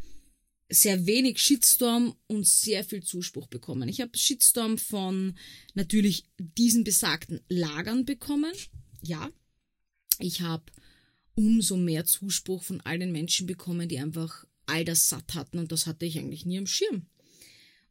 sehr 0.68 1.06
wenig 1.06 1.40
Shitstorm 1.40 2.14
und 2.26 2.46
sehr 2.46 2.84
viel 2.84 3.02
Zuspruch 3.02 3.46
bekommen. 3.46 3.88
Ich 3.88 4.00
habe 4.00 4.16
Shitstorm 4.16 4.78
von 4.78 5.38
natürlich 5.74 6.24
diesen 6.38 6.84
besagten 6.84 7.40
Lagern 7.48 8.04
bekommen. 8.04 8.52
Ja, 9.02 9.30
ich 10.20 10.40
habe 10.40 10.64
umso 11.34 11.76
mehr 11.76 12.04
Zuspruch 12.04 12.62
von 12.62 12.80
all 12.82 12.98
den 12.98 13.12
Menschen 13.12 13.46
bekommen, 13.46 13.88
die 13.88 13.98
einfach 13.98 14.44
all 14.66 14.84
das 14.84 15.08
satt 15.08 15.34
hatten 15.34 15.58
und 15.58 15.72
das 15.72 15.86
hatte 15.86 16.06
ich 16.06 16.18
eigentlich 16.18 16.46
nie 16.46 16.58
am 16.58 16.66
Schirm. 16.66 17.06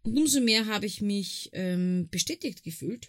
Und 0.03 0.17
umso 0.17 0.41
mehr 0.41 0.65
habe 0.65 0.85
ich 0.85 1.01
mich 1.01 1.49
ähm, 1.53 2.07
bestätigt 2.11 2.63
gefühlt. 2.63 3.07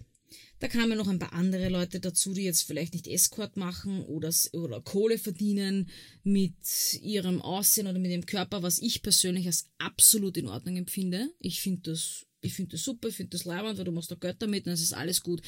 Da 0.60 0.68
kamen 0.68 0.96
noch 0.96 1.08
ein 1.08 1.18
paar 1.18 1.32
andere 1.32 1.68
Leute 1.68 2.00
dazu, 2.00 2.32
die 2.32 2.42
jetzt 2.42 2.62
vielleicht 2.62 2.94
nicht 2.94 3.06
Escort 3.06 3.56
machen 3.56 4.02
oder, 4.04 4.32
oder 4.52 4.80
Kohle 4.80 5.18
verdienen 5.18 5.90
mit 6.22 6.54
ihrem 7.02 7.42
Aussehen 7.42 7.86
oder 7.86 7.98
mit 7.98 8.10
ihrem 8.10 8.26
Körper, 8.26 8.62
was 8.62 8.78
ich 8.78 9.02
persönlich 9.02 9.46
als 9.46 9.70
absolut 9.78 10.36
in 10.36 10.48
Ordnung 10.48 10.76
empfinde. 10.76 11.30
Ich 11.40 11.60
finde 11.60 11.90
das, 11.90 12.26
ich 12.40 12.56
das 12.68 12.82
super, 12.82 13.08
ich 13.08 13.16
finde 13.16 13.30
das 13.30 13.44
leibend, 13.44 13.78
weil 13.78 13.84
du 13.84 13.92
machst 13.92 14.10
da 14.10 14.14
Geld 14.14 14.36
damit 14.40 14.66
und 14.66 14.72
es 14.72 14.80
ist 14.80 14.94
alles 14.94 15.22
gut 15.22 15.42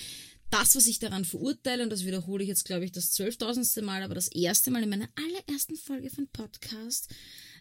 das, 0.51 0.77
was 0.77 0.87
ich 0.87 0.99
daran 0.99 1.25
verurteile, 1.25 1.83
und 1.83 1.91
das 1.91 2.05
wiederhole 2.05 2.43
ich 2.43 2.49
jetzt, 2.49 2.65
glaube 2.65 2.85
ich, 2.85 2.93
das 2.93 3.11
zwölftausendste 3.13 3.83
Mal, 3.83 4.03
aber 4.03 4.15
das 4.15 4.29
erste 4.29 4.71
Mal 4.71 4.83
in 4.83 4.91
meiner 4.91 5.09
allerersten 5.17 5.77
Folge 5.77 6.11
von 6.11 6.29
Podcast, 6.29 7.13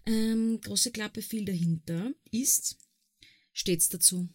ähm, 0.05 0.61
große 0.61 0.91
Klappe 0.91 1.21
viel 1.21 1.45
dahinter, 1.45 2.13
ist, 2.31 2.77
stets 3.53 3.89
dazu. 3.89 4.29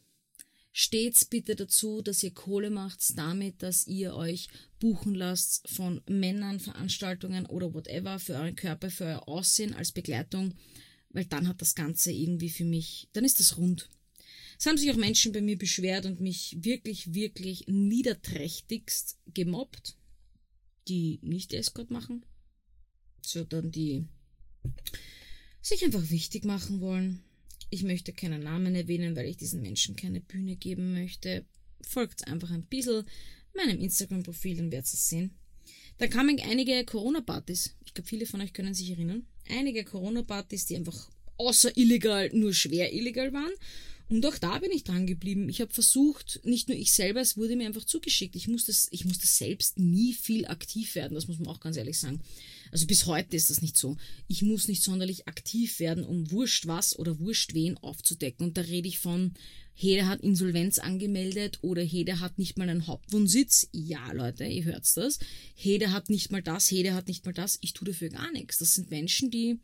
Stets 0.73 1.25
bitte 1.25 1.57
dazu, 1.57 2.01
dass 2.01 2.23
ihr 2.23 2.33
Kohle 2.33 2.71
macht 2.71 3.19
damit, 3.19 3.63
dass 3.63 3.87
ihr 3.87 4.15
euch 4.15 4.49
buchen 4.79 5.15
lasst 5.15 5.69
von 5.69 6.01
Männern, 6.09 6.61
Veranstaltungen 6.61 7.47
oder 7.47 7.75
whatever 7.75 8.19
für 8.19 8.35
euren 8.35 8.55
Körper, 8.55 8.91
für 8.91 9.05
euer 9.05 9.29
Aussehen 9.29 9.75
als 9.75 9.91
Begleitung, 9.91 10.55
weil 11.11 11.25
dann 11.25 11.49
hat 11.49 11.61
das 11.61 11.75
Ganze 11.75 12.13
irgendwie 12.13 12.51
für 12.51 12.65
mich, 12.65 13.09
dann 13.13 13.25
ist 13.25 13.41
das 13.41 13.57
rund. 13.57 13.89
Es 14.61 14.67
haben 14.67 14.77
sich 14.77 14.91
auch 14.91 14.97
Menschen 14.97 15.33
bei 15.33 15.41
mir 15.41 15.57
beschwert 15.57 16.05
und 16.05 16.21
mich 16.21 16.59
wirklich, 16.61 17.15
wirklich 17.15 17.65
niederträchtigst 17.67 19.19
gemobbt, 19.33 19.97
die 20.87 21.19
nicht 21.23 21.55
Escort 21.55 21.91
machen, 21.91 22.27
sondern 23.23 23.71
die 23.71 24.05
sich 25.63 25.83
einfach 25.83 26.11
wichtig 26.11 26.45
machen 26.45 26.83
wollen. 26.83 27.25
Ich 27.71 27.85
möchte 27.85 28.13
keinen 28.13 28.43
Namen 28.43 28.75
erwähnen, 28.75 29.17
weil 29.17 29.31
ich 29.31 29.39
diesen 29.39 29.63
Menschen 29.63 29.97
keine 29.97 30.21
Bühne 30.21 30.57
geben 30.57 30.93
möchte. 30.93 31.47
Folgt 31.81 32.29
einfach 32.29 32.51
ein 32.51 32.67
bisschen 32.67 33.07
meinem 33.57 33.81
Instagram-Profil, 33.81 34.59
dann 34.59 34.73
werdet 34.73 34.91
ihr 34.91 34.95
es 34.95 35.09
sehen. 35.09 35.39
Da 35.97 36.07
kamen 36.07 36.39
einige 36.39 36.85
Corona-Partys. 36.85 37.77
Ich 37.87 37.95
glaube, 37.95 38.09
viele 38.09 38.27
von 38.27 38.43
euch 38.43 38.53
können 38.53 38.75
sich 38.75 38.91
erinnern. 38.91 39.27
Einige 39.49 39.85
Corona-Partys, 39.85 40.67
die 40.67 40.77
einfach 40.77 41.11
außer 41.39 41.75
illegal 41.79 42.29
nur 42.35 42.53
schwer 42.53 42.93
illegal 42.93 43.33
waren 43.33 43.53
und 44.11 44.27
auch 44.27 44.39
da 44.39 44.59
bin 44.59 44.73
ich 44.73 44.83
dran 44.83 45.07
geblieben. 45.07 45.49
Ich 45.49 45.61
habe 45.61 45.73
versucht, 45.73 46.41
nicht 46.45 46.69
nur 46.69 46.77
ich 46.77 46.93
selber, 46.93 47.21
es 47.21 47.37
wurde 47.37 47.55
mir 47.55 47.67
einfach 47.67 47.85
zugeschickt. 47.85 48.35
Ich 48.35 48.49
musste, 48.49 48.75
ich 48.91 49.05
musste 49.05 49.27
selbst 49.27 49.79
nie 49.79 50.13
viel 50.15 50.47
aktiv 50.47 50.97
werden, 50.97 51.15
das 51.15 51.29
muss 51.29 51.39
man 51.39 51.49
auch 51.49 51.61
ganz 51.61 51.77
ehrlich 51.77 51.99
sagen. 51.99 52.21
Also 52.73 52.87
bis 52.87 53.07
heute 53.07 53.37
ist 53.37 53.51
das 53.51 53.63
nicht 53.63 53.77
so. 53.77 53.97
Ich 54.27 54.43
muss 54.43 54.67
nicht 54.67 54.83
sonderlich 54.83 55.29
aktiv 55.29 55.79
werden, 55.79 56.05
um 56.05 56.31
wurscht 56.33 56.67
was 56.67 56.99
oder 56.99 57.21
wurscht 57.21 57.55
wen 57.55 57.79
aufzudecken. 57.79 58.47
Und 58.47 58.57
da 58.57 58.63
rede 58.63 58.89
ich 58.89 58.99
von, 58.99 59.33
Hede 59.75 60.07
hat 60.07 60.21
Insolvenz 60.21 60.79
angemeldet 60.79 61.61
oder 61.63 61.83
Hede 61.83 62.21
hat 62.21 62.39
nicht 62.39 62.59
mal 62.59 62.69
einen 62.69 62.87
Hauptwohnsitz. 62.87 63.69
Ja, 63.73 64.13
Leute, 64.13 64.45
ihr 64.45 64.65
hört's 64.65 64.95
das. 64.95 65.21
Hede 65.55 65.93
hat 65.93 66.11
nicht 66.11 66.31
mal 66.31 66.43
das, 66.43 66.71
Hede 66.71 66.95
hat 66.95 67.09
nicht 67.09 67.25
mal 67.25 67.33
das. 67.33 67.59
Ich 67.61 67.73
tue 67.73 67.87
dafür 67.87 68.11
gar 68.11 68.31
nichts. 68.33 68.59
Das 68.59 68.75
sind 68.75 68.91
Menschen, 68.91 69.31
die 69.31 69.59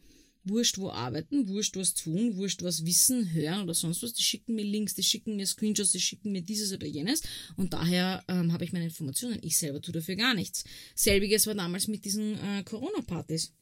wurscht 0.49 0.79
wo 0.79 0.91
arbeiten, 0.91 1.49
wurscht 1.49 1.77
was 1.77 1.95
tun, 1.95 2.37
wurscht 2.37 2.63
was 2.63 2.85
wissen, 2.85 3.33
hören 3.33 3.63
oder 3.63 3.75
sonst 3.75 4.03
was. 4.03 4.15
Die 4.15 4.23
schicken 4.23 4.55
mir 4.55 4.65
Links, 4.65 4.95
die 4.95 5.03
schicken 5.03 5.37
mir 5.37 5.47
Screenshots, 5.47 5.93
die 5.93 6.01
schicken 6.01 6.33
mir 6.33 6.43
dieses 6.43 6.73
oder 6.73 6.87
jenes. 6.87 7.23
Und 7.57 7.73
daher 7.73 8.25
ähm, 8.29 8.53
habe 8.53 8.65
ich 8.65 8.73
meine 8.73 8.87
Informationen. 8.87 9.39
Ich 9.43 9.59
selber 9.59 9.81
tue 9.81 9.93
dafür 9.93 10.17
gar 10.17 10.35
nichts. 10.35 10.65
Selbiges 10.95 11.47
war 11.47 11.55
damals 11.55 11.89
mit 11.89 12.05
diesen 12.05 12.35
äh, 12.35 12.63
Corona-Partys. 12.65 13.53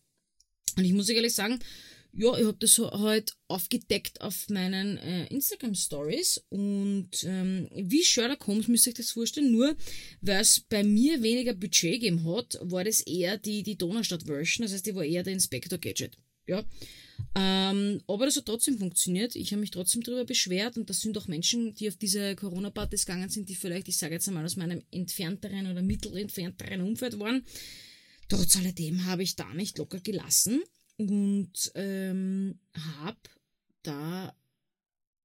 Und 0.76 0.84
ich 0.84 0.92
muss 0.92 1.08
ehrlich 1.08 1.34
sagen, 1.34 1.60
ja, 2.16 2.36
ich 2.38 2.46
habe 2.46 2.56
das 2.60 2.78
heute 2.78 3.32
aufgedeckt 3.48 4.20
auf 4.20 4.48
meinen 4.48 4.98
äh, 4.98 5.26
Instagram 5.26 5.74
Stories 5.74 6.44
und 6.48 7.10
ähm, 7.24 7.68
wie 7.74 8.04
Sherlock 8.04 8.46
Holmes 8.46 8.68
müsste 8.68 8.90
ich 8.90 8.96
das 8.96 9.10
vorstellen, 9.10 9.50
nur 9.50 9.76
weil 10.20 10.40
es 10.40 10.60
bei 10.60 10.84
mir 10.84 11.22
weniger 11.22 11.54
Budget 11.54 11.94
gegeben 11.94 12.24
hat, 12.24 12.56
war 12.62 12.84
das 12.84 13.00
eher 13.00 13.36
die, 13.36 13.64
die 13.64 13.76
Donaustadt-Version, 13.76 14.64
das 14.64 14.72
heißt, 14.72 14.86
die 14.86 14.94
war 14.94 15.04
eher 15.04 15.24
der 15.24 15.32
Inspector 15.32 15.76
Gadget. 15.76 16.16
Ja. 16.46 16.64
Ähm, 17.34 18.00
aber 18.06 18.26
das 18.26 18.36
hat 18.36 18.46
trotzdem 18.46 18.78
funktioniert. 18.78 19.34
Ich 19.34 19.52
habe 19.52 19.60
mich 19.60 19.70
trotzdem 19.70 20.02
darüber 20.02 20.24
beschwert 20.24 20.76
und 20.76 20.88
das 20.90 21.00
sind 21.00 21.16
auch 21.18 21.26
Menschen, 21.26 21.74
die 21.74 21.88
auf 21.88 21.96
diese 21.96 22.36
Corona-Partys 22.36 23.06
gegangen 23.06 23.28
sind, 23.28 23.48
die 23.48 23.54
vielleicht, 23.54 23.88
ich 23.88 23.96
sage 23.96 24.14
jetzt 24.14 24.28
einmal, 24.28 24.44
aus 24.44 24.56
meinem 24.56 24.82
entfernteren 24.90 25.70
oder 25.70 25.82
mittelentfernteren 25.82 26.80
Umfeld 26.80 27.18
waren. 27.18 27.44
Trotz 28.28 28.56
alledem 28.56 29.06
habe 29.06 29.22
ich 29.22 29.36
da 29.36 29.52
nicht 29.54 29.78
locker 29.78 30.00
gelassen 30.00 30.62
und 30.96 31.72
ähm, 31.74 32.58
habe 32.74 33.18
da 33.82 34.34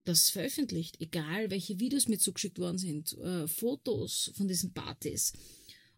das 0.06 0.30
veröffentlicht, 0.30 1.00
egal 1.00 1.52
welche 1.52 1.80
Videos 1.80 2.08
mir 2.08 2.18
zugeschickt 2.18 2.58
worden 2.60 2.78
sind, 2.78 3.18
äh, 3.20 3.48
Fotos 3.48 4.32
von 4.36 4.48
diesen 4.48 4.74
Partys. 4.74 5.34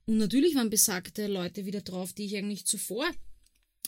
Und 0.05 0.17
natürlich 0.17 0.55
waren 0.55 0.69
besagte 0.69 1.27
Leute 1.27 1.65
wieder 1.65 1.81
drauf, 1.81 2.11
die 2.11 2.25
ich 2.25 2.35
eigentlich 2.35 2.65
zuvor 2.65 3.09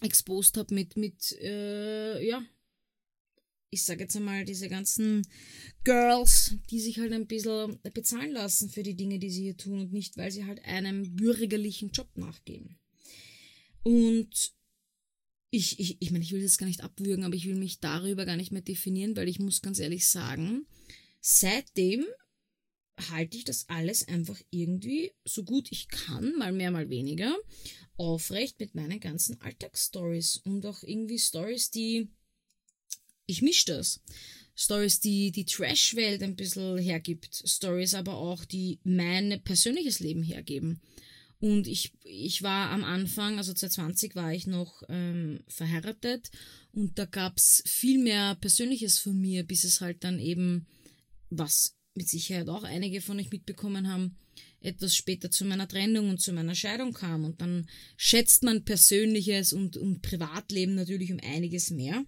exposed 0.03 0.57
habe 0.57 0.73
mit, 0.73 0.97
mit 0.97 1.31
äh, 1.41 2.25
ja, 2.25 2.43
ich 3.73 3.83
sage 3.83 4.03
jetzt 4.03 4.15
einmal, 4.15 4.45
diese 4.45 4.69
ganzen 4.69 5.27
Girls, 5.83 6.55
die 6.69 6.79
sich 6.79 6.99
halt 6.99 7.11
ein 7.11 7.25
bisschen 7.25 7.79
bezahlen 7.93 8.31
lassen 8.31 8.69
für 8.69 8.83
die 8.83 8.95
Dinge, 8.95 9.17
die 9.17 9.31
sie 9.31 9.43
hier 9.43 9.57
tun 9.57 9.79
und 9.79 9.91
nicht, 9.91 10.15
weil 10.15 10.31
sie 10.31 10.45
halt 10.45 10.63
einem 10.63 11.15
bürgerlichen 11.15 11.89
Job 11.89 12.09
nachgehen. 12.15 12.77
Und 13.81 14.53
ich, 15.49 15.79
ich, 15.79 15.97
ich 16.01 16.11
meine, 16.11 16.23
ich 16.23 16.31
will 16.31 16.41
das 16.41 16.57
gar 16.57 16.67
nicht 16.67 16.83
abwürgen, 16.83 17.25
aber 17.25 17.35
ich 17.35 17.45
will 17.45 17.55
mich 17.55 17.79
darüber 17.79 18.25
gar 18.25 18.37
nicht 18.37 18.51
mehr 18.51 18.61
definieren, 18.61 19.15
weil 19.15 19.27
ich 19.27 19.39
muss 19.39 19.61
ganz 19.61 19.79
ehrlich 19.79 20.07
sagen, 20.07 20.65
seitdem 21.19 22.05
halte 23.09 23.37
ich 23.37 23.43
das 23.43 23.67
alles 23.69 24.07
einfach 24.07 24.39
irgendwie 24.51 25.11
so 25.25 25.43
gut 25.43 25.67
ich 25.71 25.87
kann, 25.87 26.35
mal 26.37 26.51
mehr, 26.51 26.69
mal 26.69 26.89
weniger 26.89 27.35
aufrecht 27.97 28.59
mit 28.59 28.75
meinen 28.75 28.99
ganzen 28.99 29.39
Alltagsstories 29.41 30.37
und 30.37 30.65
auch 30.65 30.83
irgendwie 30.83 31.19
Stories, 31.19 31.71
die 31.71 32.09
ich 33.25 33.41
mische 33.41 33.67
das. 33.67 34.01
Stories, 34.55 34.99
die 34.99 35.31
die 35.31 35.45
Trash-Welt 35.45 36.21
ein 36.21 36.35
bisschen 36.35 36.77
hergibt. 36.77 37.43
Stories 37.45 37.93
aber 37.93 38.15
auch, 38.15 38.45
die 38.45 38.79
mein 38.83 39.41
persönliches 39.43 39.99
Leben 39.99 40.23
hergeben. 40.23 40.81
Und 41.39 41.67
ich, 41.67 41.91
ich 42.03 42.41
war 42.41 42.69
am 42.69 42.83
Anfang, 42.83 43.37
also 43.37 43.53
2020 43.53 44.15
war 44.15 44.31
ich 44.31 44.47
noch 44.47 44.83
ähm, 44.87 45.41
verheiratet 45.47 46.31
und 46.71 46.97
da 46.97 47.03
gab's 47.03 47.61
viel 47.65 47.97
mehr 47.97 48.35
Persönliches 48.35 48.99
von 48.99 49.19
mir, 49.19 49.43
bis 49.43 49.65
es 49.65 49.81
halt 49.81 50.05
dann 50.05 50.19
eben, 50.19 50.67
was 51.29 51.75
mit 51.95 52.07
Sicherheit 52.07 52.47
auch 52.47 52.63
einige 52.63 53.01
von 53.01 53.19
euch 53.19 53.29
mitbekommen 53.29 53.89
haben, 53.91 54.15
etwas 54.63 54.95
später 54.95 55.29
zu 55.29 55.45
meiner 55.45 55.67
Trennung 55.67 56.09
und 56.09 56.21
zu 56.21 56.33
meiner 56.33 56.55
Scheidung 56.55 56.93
kam. 56.93 57.25
Und 57.25 57.41
dann 57.41 57.67
schätzt 57.97 58.43
man 58.43 58.65
Persönliches 58.65 59.53
und, 59.53 59.77
und 59.77 60.01
Privatleben 60.01 60.75
natürlich 60.75 61.11
um 61.11 61.19
einiges 61.19 61.69
mehr. 61.69 62.05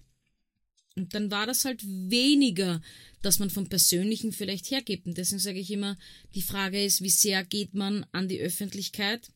Und 0.95 1.13
dann 1.13 1.29
war 1.29 1.45
das 1.45 1.65
halt 1.65 1.83
weniger, 1.85 2.81
dass 3.21 3.39
man 3.39 3.49
vom 3.49 3.67
Persönlichen 3.67 4.31
vielleicht 4.31 4.71
hergibt. 4.71 5.05
Und 5.05 5.17
deswegen 5.17 5.39
sage 5.39 5.59
ich 5.59 5.69
immer, 5.69 5.97
die 6.33 6.41
Frage 6.41 6.83
ist, 6.83 7.01
wie 7.01 7.09
sehr 7.09 7.43
geht 7.43 7.73
man 7.73 8.05
an 8.13 8.29
die 8.29 8.39
Öffentlichkeit? 8.39 9.29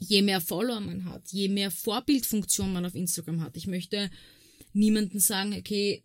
Je 0.00 0.22
mehr 0.22 0.40
Follower 0.40 0.80
man 0.80 1.04
hat, 1.04 1.30
je 1.30 1.48
mehr 1.48 1.70
Vorbildfunktion 1.70 2.72
man 2.72 2.84
auf 2.84 2.94
Instagram 2.94 3.42
hat. 3.42 3.56
Ich 3.56 3.66
möchte 3.66 4.10
niemanden 4.72 5.20
sagen, 5.20 5.54
okay, 5.54 6.02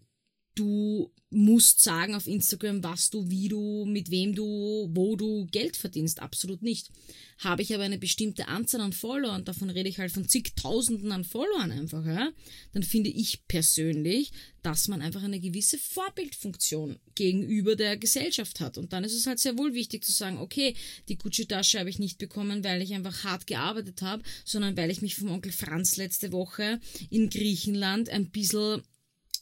du 0.55 1.11
musst 1.29 1.83
sagen 1.83 2.15
auf 2.15 2.27
Instagram, 2.27 2.81
was 2.83 3.09
du, 3.09 3.29
wie 3.29 3.49
du, 3.49 3.85
mit 3.85 4.09
wem 4.09 4.33
du, 4.33 4.89
wo 4.93 5.15
du 5.17 5.45
Geld 5.51 5.75
verdienst. 5.75 6.21
Absolut 6.21 6.61
nicht. 6.61 6.91
Habe 7.39 7.61
ich 7.61 7.73
aber 7.73 7.83
eine 7.83 7.97
bestimmte 7.97 8.47
Anzahl 8.47 8.79
an 8.79 8.93
Followern, 8.93 9.43
davon 9.43 9.69
rede 9.69 9.89
ich 9.89 9.99
halt 9.99 10.11
von 10.11 10.29
zigtausenden 10.29 11.11
an 11.11 11.25
Followern 11.25 11.71
einfach, 11.71 12.05
ja, 12.05 12.31
dann 12.71 12.83
finde 12.83 13.09
ich 13.09 13.45
persönlich, 13.47 14.31
dass 14.61 14.87
man 14.87 15.01
einfach 15.01 15.23
eine 15.23 15.41
gewisse 15.41 15.77
Vorbildfunktion 15.77 16.97
gegenüber 17.15 17.75
der 17.75 17.97
Gesellschaft 17.97 18.61
hat. 18.61 18.77
Und 18.77 18.93
dann 18.93 19.03
ist 19.03 19.13
es 19.13 19.27
halt 19.27 19.39
sehr 19.39 19.57
wohl 19.57 19.73
wichtig 19.73 20.05
zu 20.05 20.13
sagen, 20.13 20.37
okay, 20.37 20.75
die 21.09 21.17
Gucci-Tasche 21.17 21.79
habe 21.79 21.89
ich 21.89 21.99
nicht 21.99 22.17
bekommen, 22.17 22.63
weil 22.63 22.81
ich 22.81 22.93
einfach 22.93 23.25
hart 23.25 23.45
gearbeitet 23.45 24.01
habe, 24.01 24.23
sondern 24.45 24.77
weil 24.77 24.89
ich 24.89 25.01
mich 25.01 25.15
vom 25.15 25.29
Onkel 25.29 25.51
Franz 25.51 25.97
letzte 25.97 26.31
Woche 26.31 26.79
in 27.09 27.29
Griechenland 27.29 28.09
ein 28.09 28.29
bisschen 28.29 28.81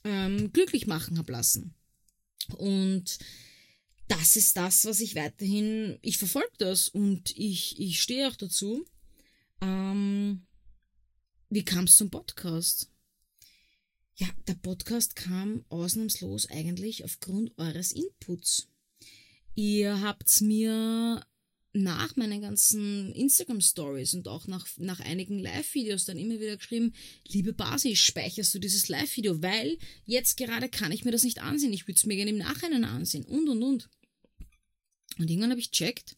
ähm, 0.03 0.51
glücklich 0.51 0.87
machen 0.87 1.17
habe 1.17 1.31
lassen. 1.31 1.73
Und 2.57 3.19
das 4.07 4.35
ist 4.35 4.57
das, 4.57 4.85
was 4.85 4.99
ich 4.99 5.15
weiterhin, 5.15 5.97
ich 6.01 6.17
verfolge 6.17 6.51
das 6.57 6.89
und 6.89 7.31
ich, 7.37 7.79
ich 7.79 8.01
stehe 8.01 8.27
auch 8.27 8.35
dazu. 8.35 8.85
Ähm, 9.61 10.45
wie 11.49 11.63
kam 11.63 11.85
es 11.85 11.95
zum 11.97 12.09
Podcast? 12.09 12.89
Ja, 14.15 14.27
der 14.47 14.55
Podcast 14.55 15.15
kam 15.15 15.65
ausnahmslos 15.69 16.49
eigentlich 16.49 17.03
aufgrund 17.03 17.57
eures 17.57 17.91
Inputs. 17.91 18.67
Ihr 19.55 20.01
habt's 20.01 20.41
mir 20.41 21.25
nach 21.73 22.15
meinen 22.15 22.41
ganzen 22.41 23.11
Instagram-Stories 23.13 24.13
und 24.13 24.27
auch 24.27 24.47
nach, 24.47 24.67
nach 24.77 24.99
einigen 24.99 25.39
Live-Videos 25.39 26.05
dann 26.05 26.17
immer 26.17 26.39
wieder 26.39 26.57
geschrieben, 26.57 26.93
liebe 27.27 27.51
Basis, 27.51 27.97
speicherst 27.99 28.53
du 28.53 28.59
dieses 28.59 28.89
Live-Video, 28.89 29.41
weil 29.41 29.77
jetzt 30.05 30.37
gerade 30.37 30.69
kann 30.69 30.91
ich 30.91 31.03
mir 31.03 31.11
das 31.11 31.23
nicht 31.23 31.41
ansehen, 31.41 31.73
ich 31.73 31.87
würde 31.87 31.97
es 31.97 32.05
mir 32.05 32.15
gerne 32.15 32.31
im 32.31 32.37
Nachhinein 32.37 32.85
ansehen 32.85 33.25
und 33.25 33.49
und 33.49 33.63
und. 33.63 33.89
Und 35.17 35.29
irgendwann 35.29 35.51
habe 35.51 35.59
ich 35.59 35.71
checkt, 35.71 36.15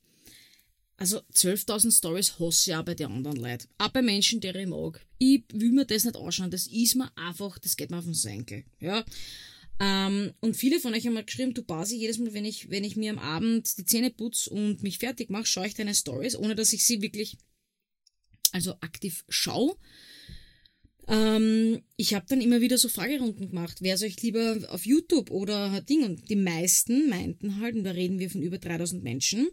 also 0.97 1.19
12.000 1.33 1.97
Stories 1.97 2.39
hasse 2.39 2.61
ich 2.61 2.67
ja 2.67 2.81
bei 2.81 2.95
den 2.95 3.11
anderen 3.11 3.37
Leuten. 3.37 3.67
Auch 3.77 3.89
bei 3.89 4.01
Menschen, 4.01 4.39
die 4.39 4.47
ich 4.47 4.67
mag. 4.67 5.05
Ich 5.17 5.43
will 5.53 5.71
mir 5.71 5.85
das 5.85 6.05
nicht 6.05 6.15
anschauen, 6.15 6.51
das 6.51 6.67
ist 6.67 6.95
mir 6.95 7.11
einfach, 7.17 7.59
das 7.59 7.75
geht 7.75 7.91
mir 7.91 7.97
auf 7.97 8.05
den 8.05 8.13
Senkel. 8.13 8.63
Ja. 8.79 9.03
Ähm, 9.79 10.33
und 10.39 10.55
viele 10.55 10.79
von 10.79 10.93
euch 10.93 11.05
haben 11.05 11.13
mal 11.13 11.25
geschrieben, 11.25 11.53
du 11.53 11.63
Basi, 11.63 11.97
jedes 11.97 12.17
Mal, 12.17 12.33
wenn 12.33 12.45
ich, 12.45 12.69
wenn 12.69 12.83
ich 12.83 12.95
mir 12.95 13.11
am 13.11 13.19
Abend 13.19 13.77
die 13.77 13.85
Zähne 13.85 14.09
putze 14.09 14.49
und 14.49 14.83
mich 14.83 14.99
fertig 14.99 15.29
mache, 15.29 15.45
schaue 15.45 15.67
ich 15.67 15.73
deine 15.73 15.93
Stories, 15.93 16.37
ohne 16.37 16.55
dass 16.55 16.73
ich 16.73 16.85
sie 16.85 17.01
wirklich, 17.01 17.37
also 18.51 18.71
aktiv 18.79 19.25
schaue. 19.27 19.75
Ähm, 21.07 21.83
ich 21.97 22.13
habe 22.13 22.25
dann 22.27 22.41
immer 22.41 22.61
wieder 22.61 22.77
so 22.77 22.89
Fragerunden 22.89 23.49
gemacht, 23.49 23.77
wer 23.81 23.97
soll 23.97 24.07
ich 24.07 24.21
lieber 24.21 24.59
auf 24.69 24.85
YouTube 24.85 25.29
oder 25.29 25.71
halt 25.71 25.89
Ding? 25.89 26.03
Und 26.03 26.29
die 26.29 26.35
meisten 26.35 27.09
meinten 27.09 27.59
halt, 27.59 27.75
und 27.75 27.83
da 27.83 27.91
reden 27.91 28.19
wir 28.19 28.29
von 28.29 28.41
über 28.41 28.57
3000 28.57 29.03
Menschen, 29.03 29.47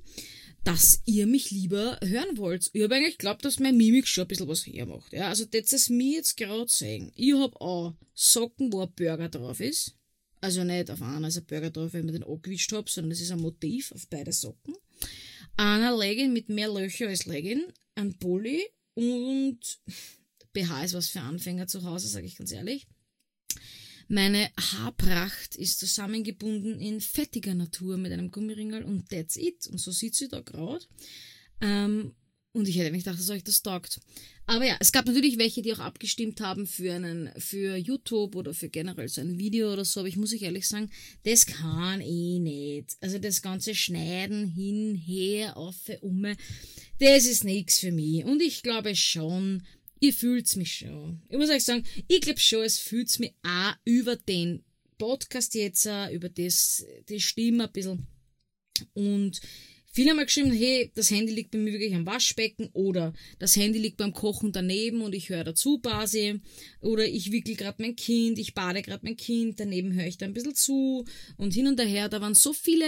dass 0.64 1.02
ihr 1.04 1.26
mich 1.26 1.50
lieber 1.50 1.98
hören 2.02 2.38
wollt. 2.38 2.70
Ich 2.72 2.82
habe 2.82 2.94
eigentlich 2.94 3.18
geglaubt, 3.18 3.44
dass 3.44 3.58
mein 3.58 3.76
Mimik 3.76 4.06
schon 4.06 4.22
ein 4.22 4.28
bisschen 4.28 4.48
was 4.48 4.66
hermacht. 4.66 5.12
Ja, 5.12 5.28
also 5.28 5.44
das 5.44 5.72
ist 5.72 5.90
mir 5.90 6.18
jetzt 6.18 6.36
gerade 6.36 6.68
sagen. 6.68 7.12
Ich 7.16 7.34
habe 7.34 7.60
auch 7.60 7.94
Socken, 8.14 8.72
wo 8.72 8.82
ein 8.82 8.92
Burger 8.94 9.28
drauf 9.28 9.58
ist. 9.58 9.96
Also 10.42 10.64
nicht 10.64 10.90
auf 10.90 11.00
einer 11.00 11.28
ist 11.28 11.38
ein 11.38 11.44
Burger 11.44 11.70
drauf, 11.70 11.92
wenn 11.92 12.08
ich 12.08 12.14
den 12.14 12.24
angewischt 12.24 12.72
habe, 12.72 12.90
sondern 12.90 13.12
es 13.12 13.20
ist 13.20 13.30
ein 13.30 13.40
Motiv 13.40 13.92
auf 13.92 14.08
beide 14.08 14.32
Socken. 14.32 14.74
Einer 15.56 15.96
Legging 15.96 16.32
mit 16.32 16.48
mehr 16.48 16.68
Löcher 16.68 17.08
als 17.08 17.26
Legging, 17.26 17.62
ein 17.94 18.18
Pulli 18.18 18.66
und 18.94 19.60
BH 20.52 20.84
ist 20.84 20.94
was 20.94 21.08
für 21.08 21.20
Anfänger 21.20 21.68
zu 21.68 21.84
Hause, 21.84 22.08
sage 22.08 22.26
ich 22.26 22.36
ganz 22.36 22.50
ehrlich. 22.50 22.88
Meine 24.08 24.50
Haarpracht 24.58 25.54
ist 25.54 25.78
zusammengebunden 25.78 26.80
in 26.80 27.00
fettiger 27.00 27.54
Natur 27.54 27.96
mit 27.96 28.12
einem 28.12 28.32
Gummiringel 28.32 28.82
und 28.82 29.10
that's 29.10 29.36
it. 29.36 29.68
Und 29.68 29.78
so 29.78 29.92
sieht 29.92 30.16
sie 30.16 30.26
da 30.26 30.40
gerade. 30.40 30.84
Ähm, 31.60 32.16
und 32.52 32.68
ich 32.68 32.76
hätte 32.76 32.90
nicht 32.90 33.04
gedacht, 33.04 33.18
dass 33.18 33.30
euch 33.30 33.44
das 33.44 33.62
taugt. 33.62 34.00
Aber 34.46 34.66
ja, 34.66 34.76
es 34.78 34.92
gab 34.92 35.06
natürlich 35.06 35.38
welche, 35.38 35.62
die 35.62 35.72
auch 35.72 35.78
abgestimmt 35.78 36.40
haben 36.40 36.66
für 36.66 36.92
einen, 36.92 37.30
für 37.38 37.76
YouTube 37.76 38.34
oder 38.36 38.52
für 38.52 38.68
generell 38.68 39.08
so 39.08 39.22
ein 39.22 39.38
Video 39.38 39.72
oder 39.72 39.84
so. 39.84 40.00
Aber 40.00 40.08
ich 40.08 40.16
muss 40.16 40.34
euch 40.34 40.42
ehrlich 40.42 40.68
sagen, 40.68 40.90
das 41.22 41.46
kann 41.46 42.02
ich 42.02 42.40
nicht. 42.40 42.96
Also 43.00 43.18
das 43.18 43.40
ganze 43.40 43.74
Schneiden 43.74 44.46
hin, 44.46 44.94
her, 44.94 45.56
auf, 45.56 45.76
um, 46.02 46.26
das 46.98 47.24
ist 47.24 47.44
nichts 47.44 47.78
für 47.78 47.92
mich. 47.92 48.24
Und 48.24 48.42
ich 48.42 48.62
glaube 48.62 48.94
schon, 48.96 49.62
ihr 50.00 50.12
fühlt's 50.12 50.56
mich 50.56 50.74
schon. 50.74 51.22
Ich 51.30 51.38
muss 51.38 51.48
euch 51.48 51.64
sagen, 51.64 51.84
ich 52.06 52.20
glaube 52.20 52.40
schon, 52.40 52.64
es 52.64 52.78
fühlt's 52.78 53.18
mich 53.18 53.32
auch 53.44 53.74
über 53.84 54.16
den 54.16 54.62
Podcast 54.98 55.54
jetzt, 55.54 55.88
über 56.12 56.28
das, 56.28 56.84
die 57.08 57.20
Stimme 57.20 57.64
ein 57.64 57.72
bisschen. 57.72 58.06
Und 58.92 59.40
Viele 59.94 60.10
haben 60.10 60.16
mir 60.16 60.24
geschrieben, 60.24 60.52
hey, 60.52 60.90
das 60.94 61.10
Handy 61.10 61.34
liegt 61.34 61.50
bei 61.50 61.58
mir 61.58 61.70
wirklich 61.70 61.94
am 61.94 62.06
Waschbecken 62.06 62.70
oder 62.72 63.12
das 63.38 63.56
Handy 63.56 63.78
liegt 63.78 63.98
beim 63.98 64.14
Kochen 64.14 64.50
daneben 64.50 65.02
und 65.02 65.14
ich 65.14 65.28
höre 65.28 65.44
dazu 65.44 65.78
Basi 65.78 66.40
oder 66.80 67.06
ich 67.06 67.30
wickel 67.30 67.56
gerade 67.56 67.82
mein 67.82 67.94
Kind, 67.94 68.38
ich 68.38 68.54
bade 68.54 68.80
gerade 68.80 69.04
mein 69.04 69.18
Kind, 69.18 69.60
daneben 69.60 69.92
höre 69.92 70.06
ich 70.06 70.16
da 70.16 70.24
ein 70.24 70.32
bisschen 70.32 70.54
zu 70.54 71.04
und 71.36 71.52
hin 71.52 71.66
und 71.66 71.78
her. 71.78 72.08
Da 72.08 72.22
waren 72.22 72.34
so 72.34 72.54
viele, 72.54 72.86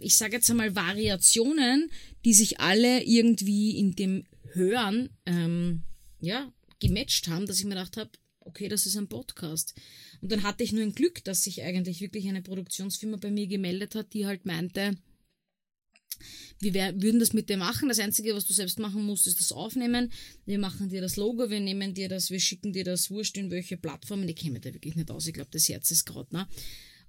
ich 0.00 0.16
sage 0.16 0.36
jetzt 0.36 0.50
einmal 0.50 0.74
Variationen, 0.74 1.90
die 2.24 2.32
sich 2.32 2.60
alle 2.60 3.04
irgendwie 3.04 3.78
in 3.78 3.94
dem 3.94 4.24
Hören 4.52 5.10
ähm, 5.26 5.82
ja, 6.20 6.50
gematcht 6.80 7.28
haben, 7.28 7.44
dass 7.44 7.58
ich 7.58 7.64
mir 7.64 7.74
gedacht 7.74 7.98
habe, 7.98 8.10
okay, 8.40 8.68
das 8.68 8.86
ist 8.86 8.96
ein 8.96 9.08
Podcast. 9.08 9.74
Und 10.22 10.32
dann 10.32 10.44
hatte 10.44 10.64
ich 10.64 10.72
nur 10.72 10.82
ein 10.82 10.94
Glück, 10.94 11.22
dass 11.24 11.42
sich 11.42 11.62
eigentlich 11.62 12.00
wirklich 12.00 12.26
eine 12.26 12.40
Produktionsfirma 12.40 13.18
bei 13.18 13.30
mir 13.30 13.48
gemeldet 13.48 13.94
hat, 13.94 14.14
die 14.14 14.24
halt 14.24 14.46
meinte, 14.46 14.96
wir 16.60 16.74
würden 16.74 17.20
das 17.20 17.32
mit 17.32 17.48
dir 17.48 17.56
machen. 17.56 17.88
Das 17.88 17.98
Einzige, 17.98 18.34
was 18.34 18.46
du 18.46 18.52
selbst 18.52 18.78
machen 18.78 19.04
musst, 19.04 19.26
ist 19.26 19.40
das 19.40 19.52
Aufnehmen. 19.52 20.12
Wir 20.44 20.58
machen 20.58 20.88
dir 20.88 21.00
das 21.00 21.16
Logo, 21.16 21.50
wir 21.50 21.60
nehmen 21.60 21.94
dir 21.94 22.08
das, 22.08 22.30
wir 22.30 22.40
schicken 22.40 22.72
dir 22.72 22.84
das 22.84 23.10
wurscht 23.10 23.36
in 23.36 23.50
welche 23.50 23.76
Plattformen. 23.76 24.28
Ich 24.28 24.36
kenne 24.36 24.60
da 24.60 24.72
wirklich 24.72 24.96
nicht 24.96 25.10
aus. 25.10 25.26
Ich 25.26 25.34
glaube, 25.34 25.50
das 25.52 25.68
Herz 25.68 25.90
ist 25.90 26.04
gerade, 26.04 26.34
ne? 26.34 26.48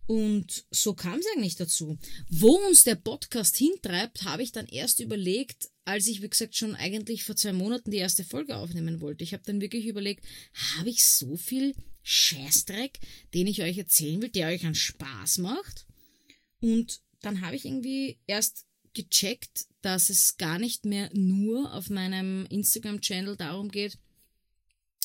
Und 0.08 0.64
so 0.72 0.94
kam 0.94 1.20
es 1.20 1.26
eigentlich 1.36 1.58
dazu. 1.58 1.98
Wo 2.30 2.52
uns 2.68 2.86
der 2.86 2.96
Podcast 2.96 3.58
hintreibt, 3.58 4.24
habe 4.24 4.42
ich 4.42 4.54
dann 4.54 4.66
erst 4.68 5.02
überlegt, 5.02 5.70
als 5.84 6.08
ich, 6.08 6.22
wie 6.22 6.30
gesagt, 6.30 6.56
schon 6.56 6.76
eigentlich 6.76 7.26
vor 7.26 7.36
zwei 7.36 7.52
Monaten 7.52 7.92
die 7.92 7.98
erste 7.98 8.24
Folge 8.24 8.56
aufnehmen 8.56 9.02
wollte. 9.02 9.26
Ich 9.26 9.34
habe 9.34 9.44
dann 9.46 9.60
wirklich 9.60 9.86
überlegt, 9.86 10.26
habe 10.78 10.90
ich 10.90 11.06
so 11.06 11.36
viel 11.36 11.76
Scheißdreck, 12.04 13.00
den 13.34 13.48
ich 13.48 13.62
euch 13.62 13.78
erzählen 13.78 14.22
will, 14.22 14.30
der 14.30 14.48
euch 14.48 14.66
einen 14.66 14.76
Spaß 14.76 15.40
macht? 15.40 15.86
Und 16.62 17.02
dann 17.22 17.42
habe 17.42 17.58
ich 17.58 17.66
irgendwie 17.66 18.18
erst 18.28 18.67
gecheckt, 18.98 19.68
dass 19.82 20.10
es 20.10 20.38
gar 20.38 20.58
nicht 20.60 20.86
mehr 20.86 21.10
nur 21.14 21.74
auf 21.74 21.90
meinem 21.90 22.46
Instagram-Channel 22.48 23.38
darum 23.38 23.70
geht, 23.70 23.98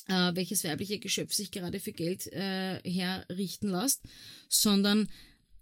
äh, 0.09 0.35
welches 0.35 0.65
weibliche 0.65 0.99
Geschöpf 0.99 1.35
sich 1.35 1.51
gerade 1.51 1.79
für 1.79 1.93
Geld 1.93 2.27
äh, 2.33 2.81
herrichten 2.83 3.69
lässt, 3.69 4.01
sondern 4.49 5.09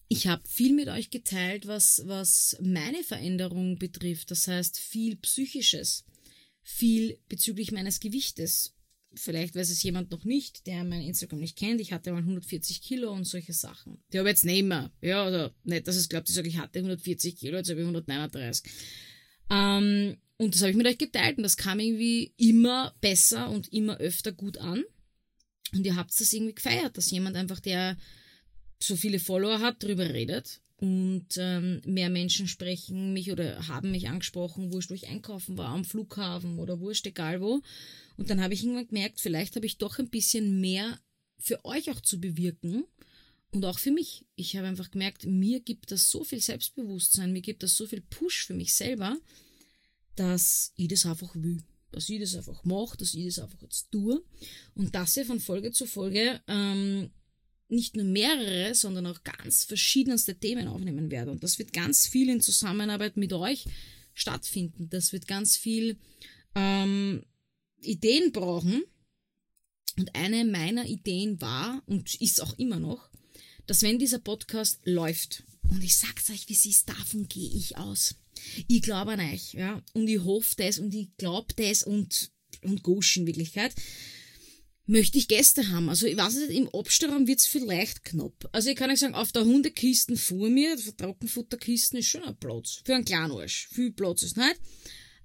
ich 0.09 0.27
habe 0.27 0.43
viel 0.49 0.75
mit 0.75 0.89
euch 0.89 1.11
geteilt, 1.11 1.67
was, 1.67 2.03
was 2.05 2.57
meine 2.61 3.03
Veränderung 3.05 3.79
betrifft. 3.79 4.31
Das 4.31 4.49
heißt, 4.49 4.79
viel 4.79 5.17
Psychisches, 5.17 6.05
viel 6.63 7.19
bezüglich 7.29 7.73
meines 7.73 8.01
Gewichtes, 8.01 8.75
vielleicht 9.15 9.55
weiß 9.55 9.71
es 9.71 9.83
jemand 9.83 10.11
noch 10.11 10.25
nicht, 10.25 10.67
der 10.67 10.85
mein 10.85 11.03
Instagram 11.03 11.41
nicht 11.41 11.57
kennt. 11.57 11.81
Ich 11.81 11.93
hatte 11.93 12.13
mal 12.13 12.19
140 12.19 12.83
Kilo 12.83 13.13
und 13.13 13.25
solche 13.25 13.53
Sachen. 13.53 14.03
Die 14.13 14.19
habe 14.19 14.29
ich 14.29 14.35
jetzt 14.35 14.45
nicht 14.45 14.65
mehr. 14.65 14.93
Ja, 15.01 15.27
oder 15.27 15.55
nicht, 15.65 15.87
dass 15.87 15.97
es 15.97 16.09
glaubt, 16.09 16.29
ich 16.29 16.35
sage, 16.35 16.49
ich 16.49 16.59
hatte 16.59 16.79
140 16.79 17.37
Kilo, 17.37 17.57
jetzt 17.57 17.71
habe 17.71 17.81
ich 17.81 17.87
139. 17.87 18.71
Ähm, 19.51 20.17
und 20.37 20.55
das 20.55 20.63
habe 20.63 20.71
ich 20.71 20.77
mit 20.77 20.87
euch 20.87 20.99
geteilt 20.99 21.37
und 21.37 21.43
das 21.43 21.57
kam 21.57 21.81
irgendwie 21.81 22.33
immer 22.37 22.95
besser 23.01 23.51
und 23.51 23.73
immer 23.73 23.99
öfter 23.99 24.33
gut 24.33 24.59
an. 24.59 24.85
Und 25.73 25.85
ihr 25.85 25.97
habt 25.97 26.19
das 26.19 26.33
irgendwie 26.33 26.55
gefeiert, 26.55 26.97
dass 26.97 27.11
jemand 27.11 27.37
einfach, 27.37 27.61
der 27.61 27.97
so 28.83 28.97
viele 28.97 29.19
Follower 29.19 29.61
hat, 29.61 29.83
darüber 29.83 30.09
redet. 30.09 30.61
und 30.81 31.27
ähm, 31.37 31.83
mehr 31.85 32.09
Menschen 32.09 32.49
sprechen 32.49 33.13
mich 33.13 33.31
oder 33.31 33.69
haben 33.69 33.91
mich 33.91 34.09
angesprochen, 34.09 34.73
wurscht, 34.73 34.89
wo 34.91 34.95
ich 34.95 35.09
einkaufen 35.09 35.59
war, 35.59 35.69
am 35.69 35.85
Flughafen 35.85 36.59
oder 36.59 36.81
wurscht, 36.81 37.07
egal 37.07 37.43
wo. 37.43 37.61
Und 38.21 38.29
dann 38.29 38.43
habe 38.43 38.53
ich 38.53 38.63
irgendwann 38.63 38.87
gemerkt, 38.87 39.19
vielleicht 39.19 39.57
habe 39.57 39.65
ich 39.65 39.79
doch 39.79 39.99
ein 39.99 40.11
bisschen 40.11 40.61
mehr 40.61 41.01
für 41.39 41.65
euch 41.65 41.91
auch 41.91 42.03
zu 42.03 42.21
bewirken 42.21 42.85
und 43.51 43.65
auch 43.65 43.79
für 43.79 43.91
mich. 43.91 44.27
Ich 44.37 44.59
habe 44.59 44.67
einfach 44.67 44.91
gemerkt, 44.91 45.25
mir 45.25 45.61
gibt 45.61 45.91
das 45.91 46.11
so 46.11 46.23
viel 46.23 46.39
Selbstbewusstsein, 46.39 47.33
mir 47.33 47.41
gibt 47.41 47.63
das 47.63 47.79
so 47.79 47.87
viel 47.87 48.03
Push 48.03 48.45
für 48.45 48.53
mich 48.53 48.75
selber, 48.75 49.17
dass 50.17 50.75
ich 50.77 50.89
das 50.89 51.07
einfach 51.07 51.35
will. 51.35 51.63
Dass 51.93 52.11
ich 52.11 52.21
das 52.21 52.35
einfach 52.35 52.63
mache, 52.63 52.99
dass 52.99 53.15
ich 53.15 53.25
das 53.25 53.39
einfach 53.39 53.63
jetzt 53.63 53.91
tue. 53.91 54.23
Und 54.75 54.95
dass 54.95 55.17
ich 55.17 55.27
von 55.27 55.41
Folge 55.41 55.73
zu 55.73 55.87
Folge 55.87 56.43
ähm, 56.47 57.09
nicht 57.69 57.97
nur 57.97 58.05
mehrere, 58.05 58.75
sondern 58.75 59.07
auch 59.07 59.25
ganz 59.25 59.65
verschiedenste 59.65 60.39
Themen 60.39 60.69
aufnehmen 60.69 61.11
werde. 61.11 61.31
Und 61.31 61.43
das 61.43 61.59
wird 61.59 61.73
ganz 61.73 62.07
viel 62.07 62.29
in 62.29 62.43
Zusammenarbeit 62.43 63.17
mit 63.17 63.33
euch 63.33 63.65
stattfinden. 64.13 64.91
Das 64.91 65.15
wird 65.15 65.27
ganz 65.27 65.57
viel 65.57 65.97
ähm, 66.55 67.25
Ideen 67.83 68.33
brauchen. 68.33 68.83
Und 69.99 70.15
eine 70.15 70.45
meiner 70.45 70.87
Ideen 70.87 71.41
war 71.41 71.83
und 71.87 72.15
ist 72.21 72.41
auch 72.41 72.59
immer 72.59 72.79
noch, 72.79 73.11
dass 73.67 73.83
wenn 73.83 73.99
dieser 73.99 74.19
Podcast 74.19 74.81
läuft, 74.85 75.43
und 75.69 75.83
ich 75.83 75.97
sag's 75.97 76.31
euch, 76.31 76.49
wie 76.49 76.55
es 76.55 76.65
ist, 76.65 76.89
davon 76.89 77.29
gehe 77.29 77.51
ich 77.51 77.77
aus. 77.77 78.15
Ich 78.67 78.83
glaube 78.83 79.13
an 79.13 79.21
euch, 79.21 79.53
ja, 79.55 79.83
und 79.93 80.09
ich 80.09 80.21
hoffe 80.21 80.55
das 80.57 80.79
und 80.79 80.95
ich 80.95 81.09
glaube 81.19 81.53
das 81.55 81.83
und, 81.83 82.31
und 82.63 82.83
gusch 82.83 83.17
in 83.17 83.27
Wirklichkeit 83.27 83.75
möchte 84.91 85.19
ich 85.19 85.29
Gäste 85.29 85.69
haben. 85.69 85.89
Also 85.89 86.07
ich 86.07 86.17
weiß 86.17 86.35
nicht, 86.35 86.51
im 86.51 86.69
Abstellraum 86.75 87.27
wird's 87.27 87.47
vielleicht 87.47 88.05
knapp. 88.05 88.49
Also 88.53 88.71
ich 88.71 88.77
kann 88.77 88.91
euch 88.91 88.99
sagen, 88.99 89.15
auf 89.15 89.33
der 89.33 89.45
Hundekisten 89.45 90.17
vor 90.17 90.49
mir, 90.51 90.75
auf 90.75 90.85
der 90.85 90.97
Trockenfutterkisten 90.97 92.01
ist 92.01 92.09
schon 92.09 92.25
ein 92.25 92.37
Platz. 92.37 92.83
Für 92.85 92.97
einen 92.97 93.05
kleinen 93.05 93.33
Arsch. 93.33 93.69
Viel 93.73 93.93
Platz 93.93 94.23
ist 94.23 94.37
nicht. 94.37 94.57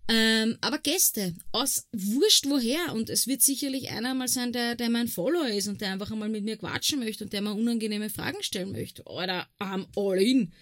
Ähm, 0.07 0.57
aber 0.61 0.77
Gäste, 0.77 1.33
aus 1.51 1.87
wurscht 1.91 2.45
woher. 2.47 2.93
Und 2.93 3.09
es 3.09 3.27
wird 3.27 3.41
sicherlich 3.41 3.89
einer 3.89 4.13
mal 4.13 4.27
sein, 4.27 4.53
der, 4.53 4.75
der 4.75 4.89
mein 4.89 5.07
Follower 5.07 5.47
ist 5.47 5.67
und 5.67 5.81
der 5.81 5.91
einfach 5.91 6.11
einmal 6.11 6.29
mit 6.29 6.43
mir 6.43 6.57
quatschen 6.57 6.99
möchte 6.99 7.23
und 7.23 7.33
der 7.33 7.41
mir 7.41 7.53
unangenehme 7.53 8.09
Fragen 8.09 8.43
stellen 8.43 8.71
möchte. 8.71 9.03
Oder 9.03 9.47
am 9.57 9.87
all 9.95 10.21
in. 10.21 10.53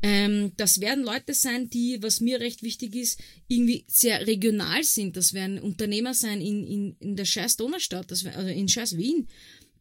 Ähm, 0.00 0.52
das 0.56 0.80
werden 0.80 1.04
Leute 1.04 1.34
sein, 1.34 1.68
die, 1.68 2.02
was 2.02 2.20
mir 2.20 2.40
recht 2.40 2.62
wichtig 2.62 2.94
ist, 2.94 3.20
irgendwie 3.48 3.84
sehr 3.88 4.26
regional 4.26 4.84
sind. 4.84 5.16
Das 5.16 5.34
werden 5.34 5.58
Unternehmer 5.58 6.14
sein 6.14 6.40
in, 6.40 6.66
in, 6.66 6.96
in 7.00 7.16
der 7.16 7.24
scheiß 7.24 7.56
Donaustadt, 7.56 8.10
das 8.10 8.24
wär, 8.24 8.36
also 8.36 8.48
in 8.48 8.68
scheiß 8.68 8.96
Wien, 8.96 9.26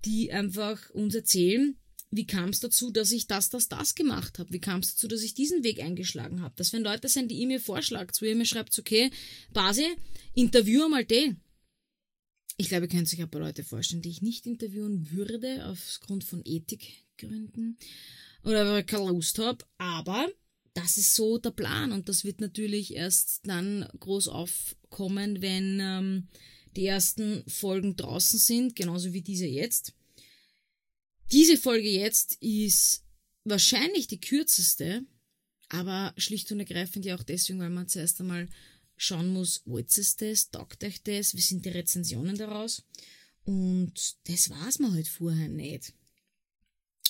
die 0.05 0.31
einfach 0.31 0.89
uns 0.89 1.13
erzählen, 1.13 1.77
wie 2.09 2.25
kam 2.25 2.49
es 2.49 2.59
dazu, 2.59 2.89
dass 2.91 3.11
ich 3.11 3.27
das, 3.27 3.49
das, 3.49 3.67
das 3.67 3.95
gemacht 3.95 4.39
habe? 4.39 4.53
Wie 4.53 4.59
kam 4.59 4.79
es 4.79 4.91
dazu, 4.91 5.07
dass 5.07 5.23
ich 5.23 5.33
diesen 5.33 5.63
Weg 5.63 5.81
eingeschlagen 5.81 6.41
habe? 6.41 6.53
Das 6.57 6.71
werden 6.71 6.83
Leute 6.83 7.09
sein, 7.09 7.27
die 7.27 7.35
ihr 7.35 7.47
mir 7.47 7.59
vorschlagt, 7.59 8.21
wo 8.21 8.25
ihr 8.25 8.35
mir 8.35 8.45
schreibt, 8.45 8.77
okay, 8.79 9.11
Basi, 9.51 9.85
interview 10.33 10.87
mal 10.87 11.05
den. 11.05 11.41
Ich 12.55 12.69
glaube, 12.69 12.85
ihr 12.85 12.89
könnt 12.89 13.11
euch 13.13 13.21
ein 13.21 13.29
paar 13.29 13.41
Leute 13.41 13.63
vorstellen, 13.63 14.01
die 14.01 14.09
ich 14.09 14.21
nicht 14.21 14.47
interviewen 14.47 15.11
würde, 15.11 15.65
aufgrund 15.67 16.23
von 16.23 16.41
Ethikgründen 16.43 17.77
oder 18.43 18.65
weil 18.65 18.81
ich 18.81 18.87
keine 18.87 19.09
Lust 19.09 19.37
habe. 19.37 19.63
Aber 19.77 20.27
das 20.73 20.97
ist 20.97 21.13
so 21.13 21.37
der 21.37 21.51
Plan 21.51 21.91
und 21.91 22.07
das 22.07 22.23
wird 22.23 22.39
natürlich 22.39 22.95
erst 22.95 23.41
dann 23.45 23.87
groß 23.99 24.29
aufkommen, 24.29 25.41
wenn 25.41 25.79
ähm, 25.81 26.27
die 26.75 26.85
ersten 26.85 27.43
Folgen 27.47 27.95
draußen 27.95 28.39
sind, 28.39 28.75
genauso 28.75 29.11
wie 29.13 29.21
diese 29.21 29.47
jetzt. 29.47 29.93
Diese 31.31 31.57
Folge 31.57 31.89
jetzt 31.89 32.37
ist 32.41 33.03
wahrscheinlich 33.43 34.07
die 34.07 34.19
kürzeste, 34.19 35.05
aber 35.69 36.13
schlicht 36.17 36.51
und 36.51 36.59
ergreifend 36.59 37.05
ja 37.05 37.15
auch 37.15 37.23
deswegen, 37.23 37.59
weil 37.59 37.69
man 37.69 37.89
zuerst 37.89 38.21
einmal 38.21 38.47
schauen 38.95 39.33
muss, 39.33 39.61
wollt 39.65 39.95
es 39.97 40.15
das, 40.15 40.49
taugt 40.49 40.83
euch 40.83 41.03
das, 41.03 41.35
wie 41.35 41.41
sind 41.41 41.65
die 41.65 41.69
Rezensionen 41.69 42.37
daraus? 42.37 42.83
Und 43.43 44.17
das 44.27 44.49
war's 44.49 44.79
mir 44.79 44.91
halt 44.91 45.07
vorher 45.07 45.49
nicht. 45.49 45.93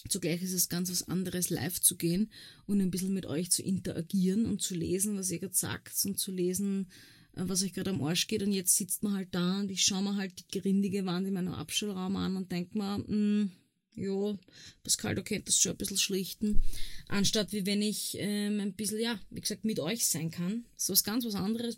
Zugleich 0.09 0.41
ist 0.41 0.53
es 0.53 0.69
ganz 0.69 0.89
was 0.89 1.07
anderes, 1.07 1.49
live 1.49 1.79
zu 1.81 1.95
gehen 1.95 2.31
und 2.65 2.81
ein 2.81 2.91
bisschen 2.91 3.13
mit 3.13 3.25
euch 3.25 3.51
zu 3.51 3.61
interagieren 3.61 4.45
und 4.45 4.61
zu 4.61 4.75
lesen, 4.75 5.17
was 5.17 5.31
ihr 5.31 5.39
gerade 5.39 5.55
sagt 5.55 5.93
und 6.05 6.17
zu 6.19 6.31
lesen, 6.31 6.89
äh, 7.33 7.43
was 7.45 7.63
euch 7.63 7.73
gerade 7.73 7.89
am 7.89 8.03
Arsch 8.03 8.27
geht. 8.27 8.43
Und 8.43 8.53
jetzt 8.53 8.75
sitzt 8.75 9.03
man 9.03 9.13
halt 9.13 9.29
da 9.33 9.59
und 9.59 9.69
ich 9.69 9.83
schaue 9.83 10.03
mir 10.03 10.15
halt 10.15 10.39
die 10.39 10.59
gerindige 10.59 11.05
Wand 11.05 11.27
in 11.27 11.33
meinem 11.33 11.53
Abschulraum 11.53 12.15
an 12.15 12.37
und 12.37 12.51
denke 12.51 12.77
mir, 12.77 12.99
mh, 12.99 13.49
ja, 13.97 14.37
Pascal, 14.83 15.15
du 15.15 15.23
könntest 15.23 15.61
schon 15.61 15.73
ein 15.73 15.77
bisschen 15.77 15.97
schlichten. 15.97 16.61
Anstatt 17.07 17.51
wie 17.51 17.65
wenn 17.65 17.81
ich 17.81 18.15
ähm, 18.19 18.59
ein 18.59 18.73
bisschen, 18.73 18.99
ja, 18.99 19.19
wie 19.29 19.41
gesagt, 19.41 19.65
mit 19.65 19.79
euch 19.79 20.07
sein 20.07 20.31
kann. 20.31 20.65
So 20.75 20.93
was 20.93 21.03
ganz 21.03 21.25
was 21.25 21.35
anderes, 21.35 21.77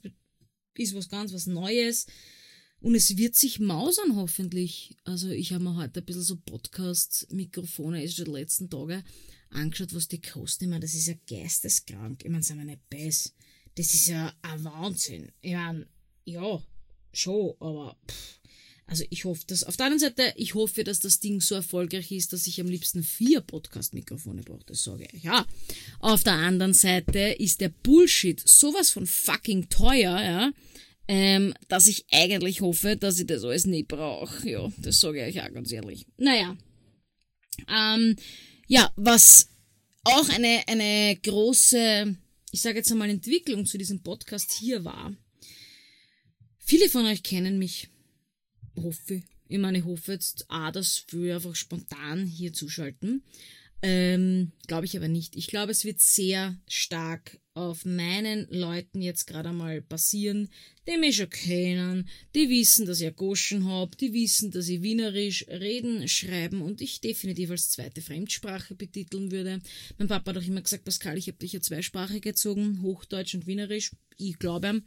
ist 0.76 0.96
was 0.96 1.10
ganz 1.10 1.34
was 1.34 1.48
Neues 1.48 2.06
und 2.82 2.96
es 2.96 3.18
wird 3.18 3.36
sich 3.36 3.60
mausern 3.60 4.16
hoffentlich. 4.16 4.96
Also 5.04 5.30
ich 5.30 5.54
habe 5.54 5.64
mir 5.64 5.76
heute 5.76 6.02
ein 6.02 6.06
bisschen 6.06 6.22
so 6.22 6.38
Podcast-Mikrofone, 6.38 8.04
ist 8.04 8.16
schon 8.16 8.26
die 8.26 8.32
letzten 8.32 8.70
Tage, 8.70 9.04
angeschaut, 9.50 9.94
was 9.94 10.08
die 10.08 10.22
kosten. 10.22 10.66
Ich 10.66 10.70
meine, 10.70 10.82
das 10.82 10.94
ist 10.94 11.08
ja 11.08 11.16
geisteskrank. 11.28 12.24
Ich 12.24 12.30
meine, 12.30 12.44
sind 12.44 12.58
wir 12.58 12.66
nicht 12.66 12.90
bess. 12.90 13.34
Das 13.76 13.94
ist 13.94 14.08
ja 14.08 14.34
ein 14.42 14.64
Wahnsinn. 14.64 15.32
Ich 15.42 15.54
meine, 15.54 15.88
ja, 16.26 16.62
schon, 17.12 17.56
aber 17.60 17.98
pff. 18.08 18.39
Also 18.90 19.04
ich 19.10 19.26
hoffe, 19.26 19.46
dass 19.48 19.64
auf 19.64 19.78
der 19.78 19.86
anderen 19.86 20.00
Seite, 20.00 20.34
ich 20.36 20.56
hoffe, 20.56 20.84
dass 20.84 21.00
das 21.00 21.20
Ding 21.20 21.42
so 21.42 21.56
erfolgreich 21.56 22.12
ist, 22.12 22.34
dass 22.34 22.48
ich 22.48 22.60
am 22.60 22.68
liebsten 22.68 23.04
vier 23.04 23.42
Podcast-Mikrofone 23.42 24.42
brauche. 24.42 24.66
Das 24.66 24.84
sage 24.84 25.08
ich. 25.12 25.24
Ja. 25.24 25.46
Auf 26.00 26.24
der 26.24 26.34
anderen 26.34 26.74
Seite 26.74 27.20
ist 27.20 27.62
der 27.62 27.70
Bullshit 27.70 28.42
sowas 28.48 28.90
von 28.90 29.06
fucking 29.06 29.70
teuer, 29.70 30.20
ja 30.20 30.52
ähm, 31.12 31.56
dass 31.70 31.88
ich 31.88 32.06
eigentlich 32.12 32.62
hoffe, 32.62 32.96
dass 32.96 33.20
ich 33.20 33.26
das 33.26 33.44
alles 33.44 33.66
nicht 33.66 33.88
brauche. 33.88 34.48
Ja, 34.48 34.72
das 34.78 35.00
sage 35.00 35.28
ich 35.28 35.42
auch 35.42 35.52
ganz 35.52 35.72
ehrlich. 35.72 36.06
Naja. 36.18 36.56
Ähm, 37.68 38.16
ja, 38.68 38.94
was 38.96 39.50
auch 40.04 40.30
eine, 40.30 40.62
eine 40.68 41.16
große, 41.16 42.16
ich 42.52 42.62
sage 42.62 42.78
jetzt 42.78 42.92
einmal, 42.92 43.10
Entwicklung 43.10 43.66
zu 43.66 43.80
diesem 43.80 44.04
Podcast 44.04 44.52
hier 44.52 44.86
war. 44.86 45.12
Viele 46.60 46.88
von 46.90 47.08
euch 47.08 47.24
kennen 47.24 47.58
mich, 47.58 47.90
hoffe 48.76 49.22
ich. 49.48 49.58
Meine, 49.58 49.80
ich 49.80 49.86
hoffe 49.86 50.14
jetzt 50.14 50.46
auch, 50.50 50.72
dass 50.72 51.06
wir 51.10 51.36
einfach 51.36 51.56
spontan 51.56 52.26
hier 52.26 52.54
zuschalten. 52.54 53.24
Ähm, 53.82 54.52
glaube 54.68 54.86
ich 54.86 54.98
aber 54.98 55.08
nicht. 55.08 55.36
Ich 55.38 55.48
glaube, 55.48 55.72
es 55.72 55.86
wird 55.86 56.00
sehr 56.00 56.58
stark 56.68 57.40
auf 57.54 57.86
meinen 57.86 58.48
Leuten 58.50 59.02
jetzt 59.02 59.26
gerade 59.26 59.50
einmal 59.50 59.82
passieren, 59.82 60.50
die 60.88 60.98
mich 60.98 61.18
schon 61.18 61.30
kennen, 61.30 62.10
die 62.36 62.50
wissen, 62.50 62.86
dass 62.86 63.02
ich 63.02 63.16
Goschen 63.16 63.66
hab, 63.66 63.98
die 63.98 64.14
wissen, 64.14 64.52
dass 64.52 64.68
ich 64.68 64.82
Wienerisch 64.82 65.46
reden, 65.48 66.08
schreiben 66.08 66.62
und 66.62 66.82
ich 66.82 67.00
definitiv 67.00 67.52
als 67.52 67.70
zweite 67.70 68.02
Fremdsprache 68.02 68.76
betiteln 68.76 69.32
würde. 69.32 69.62
Mein 69.98 70.08
Papa 70.08 70.32
hat 70.32 70.38
auch 70.38 70.48
immer 70.48 70.62
gesagt, 70.62 70.84
Pascal, 70.86 71.18
ich 71.18 71.28
habe 71.28 71.38
dich 71.38 71.54
ja 71.54 71.62
zweisprachig 71.62 72.22
gezogen, 72.22 72.82
Hochdeutsch 72.82 73.36
und 73.36 73.48
Wienerisch. 73.48 73.92
Ich 74.18 74.40
glaube, 74.40 74.82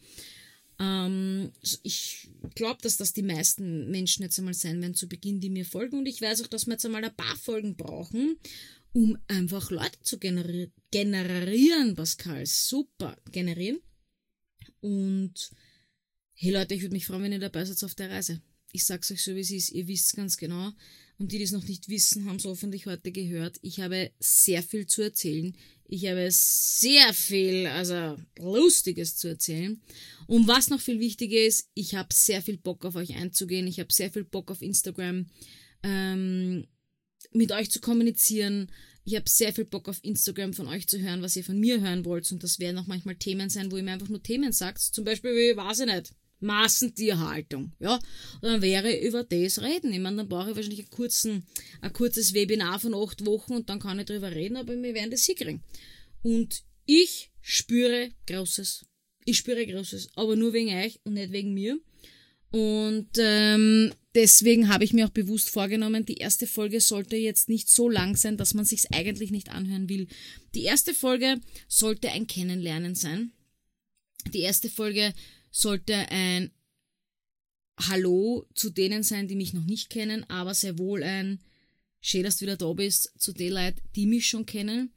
ähm, 0.83 1.53
ich 1.85 2.29
glaube, 2.57 2.81
dass 2.83 2.97
das 2.97 3.13
die 3.13 3.23
meisten 3.23 3.89
Menschen 3.91 4.25
jetzt 4.25 4.39
einmal 4.39 4.55
sein 4.55 4.81
werden 4.81 4.95
zu 4.95 5.09
Beginn, 5.09 5.39
die 5.39 5.51
mir 5.51 5.65
folgen 5.65 5.99
und 5.99 6.07
ich 6.07 6.21
weiß 6.21 6.43
auch, 6.43 6.49
dass 6.49 6.67
wir 6.67 6.73
jetzt 6.73 6.85
einmal 6.85 7.05
ein 7.05 7.15
paar 7.15 7.37
Folgen 7.37 7.77
brauchen, 7.77 8.37
um 8.93 9.17
einfach 9.29 9.71
Leute 9.71 10.01
zu 10.03 10.19
generi 10.19 10.73
generieren, 10.91 11.95
Pascal. 11.95 12.45
Super, 12.47 13.17
generieren. 13.31 13.79
Und 14.81 15.51
hey 16.35 16.53
Leute, 16.53 16.75
ich 16.75 16.83
würde 16.83 16.95
mich 16.95 17.07
freuen, 17.07 17.23
wenn 17.23 17.33
ihr 17.33 17.39
dabei 17.39 17.65
seid 17.65 17.83
auf 17.85 17.95
der 17.95 18.11
Reise. 18.11 18.43
Ich 18.73 18.85
sag's 18.85 19.11
euch 19.13 19.23
so, 19.23 19.37
wie 19.37 19.41
es 19.41 19.51
ist. 19.53 19.71
Ihr 19.71 19.87
wisst 19.87 20.17
ganz 20.17 20.37
genau. 20.37 20.73
Und 21.19 21.31
die, 21.31 21.39
die 21.39 21.45
es 21.45 21.53
noch 21.53 21.67
nicht 21.67 21.89
wissen, 21.89 22.27
haben 22.27 22.37
es 22.37 22.45
hoffentlich 22.45 22.87
heute 22.87 23.13
gehört. 23.13 23.59
Ich 23.63 23.81
habe 23.81 24.11
sehr 24.19 24.63
viel 24.63 24.87
zu 24.87 25.03
erzählen. 25.03 25.57
Ich 25.87 26.07
habe 26.07 26.27
sehr 26.31 27.13
viel, 27.13 27.67
also 27.67 28.17
Lustiges 28.39 29.17
zu 29.17 29.29
erzählen. 29.29 29.81
Und 30.27 30.49
was 30.49 30.71
noch 30.71 30.81
viel 30.81 31.01
wichtiger 31.01 31.39
ist, 31.39 31.69
ich 31.75 31.95
habe 31.95 32.09
sehr 32.13 32.43
viel 32.43 32.57
Bock 32.57 32.85
auf 32.85 32.97
euch 32.97 33.15
einzugehen. 33.15 33.67
Ich 33.67 33.79
habe 33.79 33.93
sehr 33.93 34.11
viel 34.11 34.25
Bock 34.25 34.51
auf 34.51 34.63
Instagram. 34.63 35.27
Ähm, 35.83 36.67
mit 37.33 37.53
euch 37.53 37.71
zu 37.71 37.81
kommunizieren. 37.81 38.71
Ich 39.05 39.17
habe 39.17 39.29
sehr 39.29 39.53
viel 39.53 39.65
Bock 39.65 39.89
auf 39.89 39.99
Instagram 40.03 40.53
von 40.55 40.69
euch 40.69 40.87
zu 40.87 41.01
hören, 41.01 41.23
was 41.23 41.37
ihr 41.37 41.45
von 41.45 41.59
mir 41.59 41.81
hören 41.81 42.05
wollt. 42.05 42.31
Und 42.31 42.43
das 42.43 42.59
werden 42.59 42.79
auch 42.79 42.87
manchmal 42.87 43.17
Themen 43.17 43.51
sein, 43.51 43.71
wo 43.71 43.77
ihr 43.77 43.83
mir 43.83 43.93
einfach 43.93 44.09
nur 44.09 44.23
Themen 44.23 44.53
sagt. 44.53 44.81
Zum 44.81 45.05
Beispiel, 45.05 45.33
wie, 45.33 45.57
weiß 45.57 45.81
ich 45.81 45.87
nicht, 45.87 46.15
Massentierhaltung. 46.43 47.73
Ja, 47.79 47.95
und 47.95 48.43
dann 48.43 48.63
wäre 48.63 48.93
ich 48.93 49.05
über 49.05 49.25
das 49.25 49.61
reden. 49.61 49.93
Ich 49.93 50.01
meine, 50.01 50.19
dann 50.19 50.29
brauche 50.29 50.51
ich 50.51 50.57
wahrscheinlich 50.57 50.81
einen 50.81 50.91
kurzen, 50.91 51.47
ein 51.81 51.93
kurzes 51.93 52.35
Webinar 52.35 52.81
von 52.81 52.95
acht 52.95 53.25
Wochen 53.25 53.55
und 53.55 53.69
dann 53.69 53.81
kann 53.81 53.99
ich 53.99 54.07
drüber 54.07 54.31
reden, 54.31 54.57
aber 54.57 54.75
wir 54.75 54.95
werden 54.95 55.11
das 55.11 55.25
hinkriegen. 55.25 55.63
Und 56.23 56.63
ich 56.87 57.31
spüre 57.41 58.11
Großes. 58.27 58.85
Ich 59.25 59.39
spüre 59.39 59.67
Großes, 59.67 60.09
aber 60.15 60.37
nur 60.37 60.53
wegen 60.53 60.75
euch 60.75 61.01
und 61.05 61.15
nicht 61.15 61.33
wegen 61.33 61.55
mir. 61.55 61.79
Und 62.53 63.09
ähm, 63.17 63.95
deswegen 64.15 64.69
habe 64.69 64.85
ich 64.85 64.93
mir 64.93 65.07
auch 65.07 65.11
bewusst 65.11 65.49
vorgenommen, 65.49 66.05
die 66.05 66.19
erste 66.19 66.47
Folge 66.47 66.81
sollte 66.81 67.17
jetzt 67.17 67.49
nicht 67.49 67.71
so 67.71 67.89
lang 67.89 68.15
sein, 68.15 68.37
dass 68.37 68.53
man 68.53 68.67
sich's 68.67 68.87
eigentlich 68.93 69.31
nicht 69.31 69.51
anhören 69.51 69.89
will. 69.89 70.07
Die 70.55 70.65
erste 70.65 70.93
Folge 70.93 71.41
sollte 71.67 72.11
ein 72.11 72.27
Kennenlernen 72.27 72.95
sein. 72.95 73.33
Die 74.35 74.41
erste 74.41 74.69
Folge 74.69 75.15
sollte 75.53 75.95
ein 76.11 76.51
Hallo 77.79 78.47
zu 78.55 78.71
denen 78.71 79.05
sein, 79.05 79.29
die 79.29 79.37
mich 79.37 79.55
noch 79.55 79.65
nicht 79.65 79.91
kennen, 79.91 80.29
aber 80.29 80.55
sehr 80.55 80.79
wohl 80.79 81.05
ein 81.05 81.41
Schön, 82.05 82.25
dass 82.25 82.37
du 82.37 82.43
wieder 82.43 82.57
da 82.57 82.73
bist, 82.73 83.13
zu 83.17 83.33
den 83.33 83.53
Leuten, 83.53 83.81
die 83.95 84.07
mich 84.07 84.27
schon 84.27 84.45
kennen. 84.45 84.93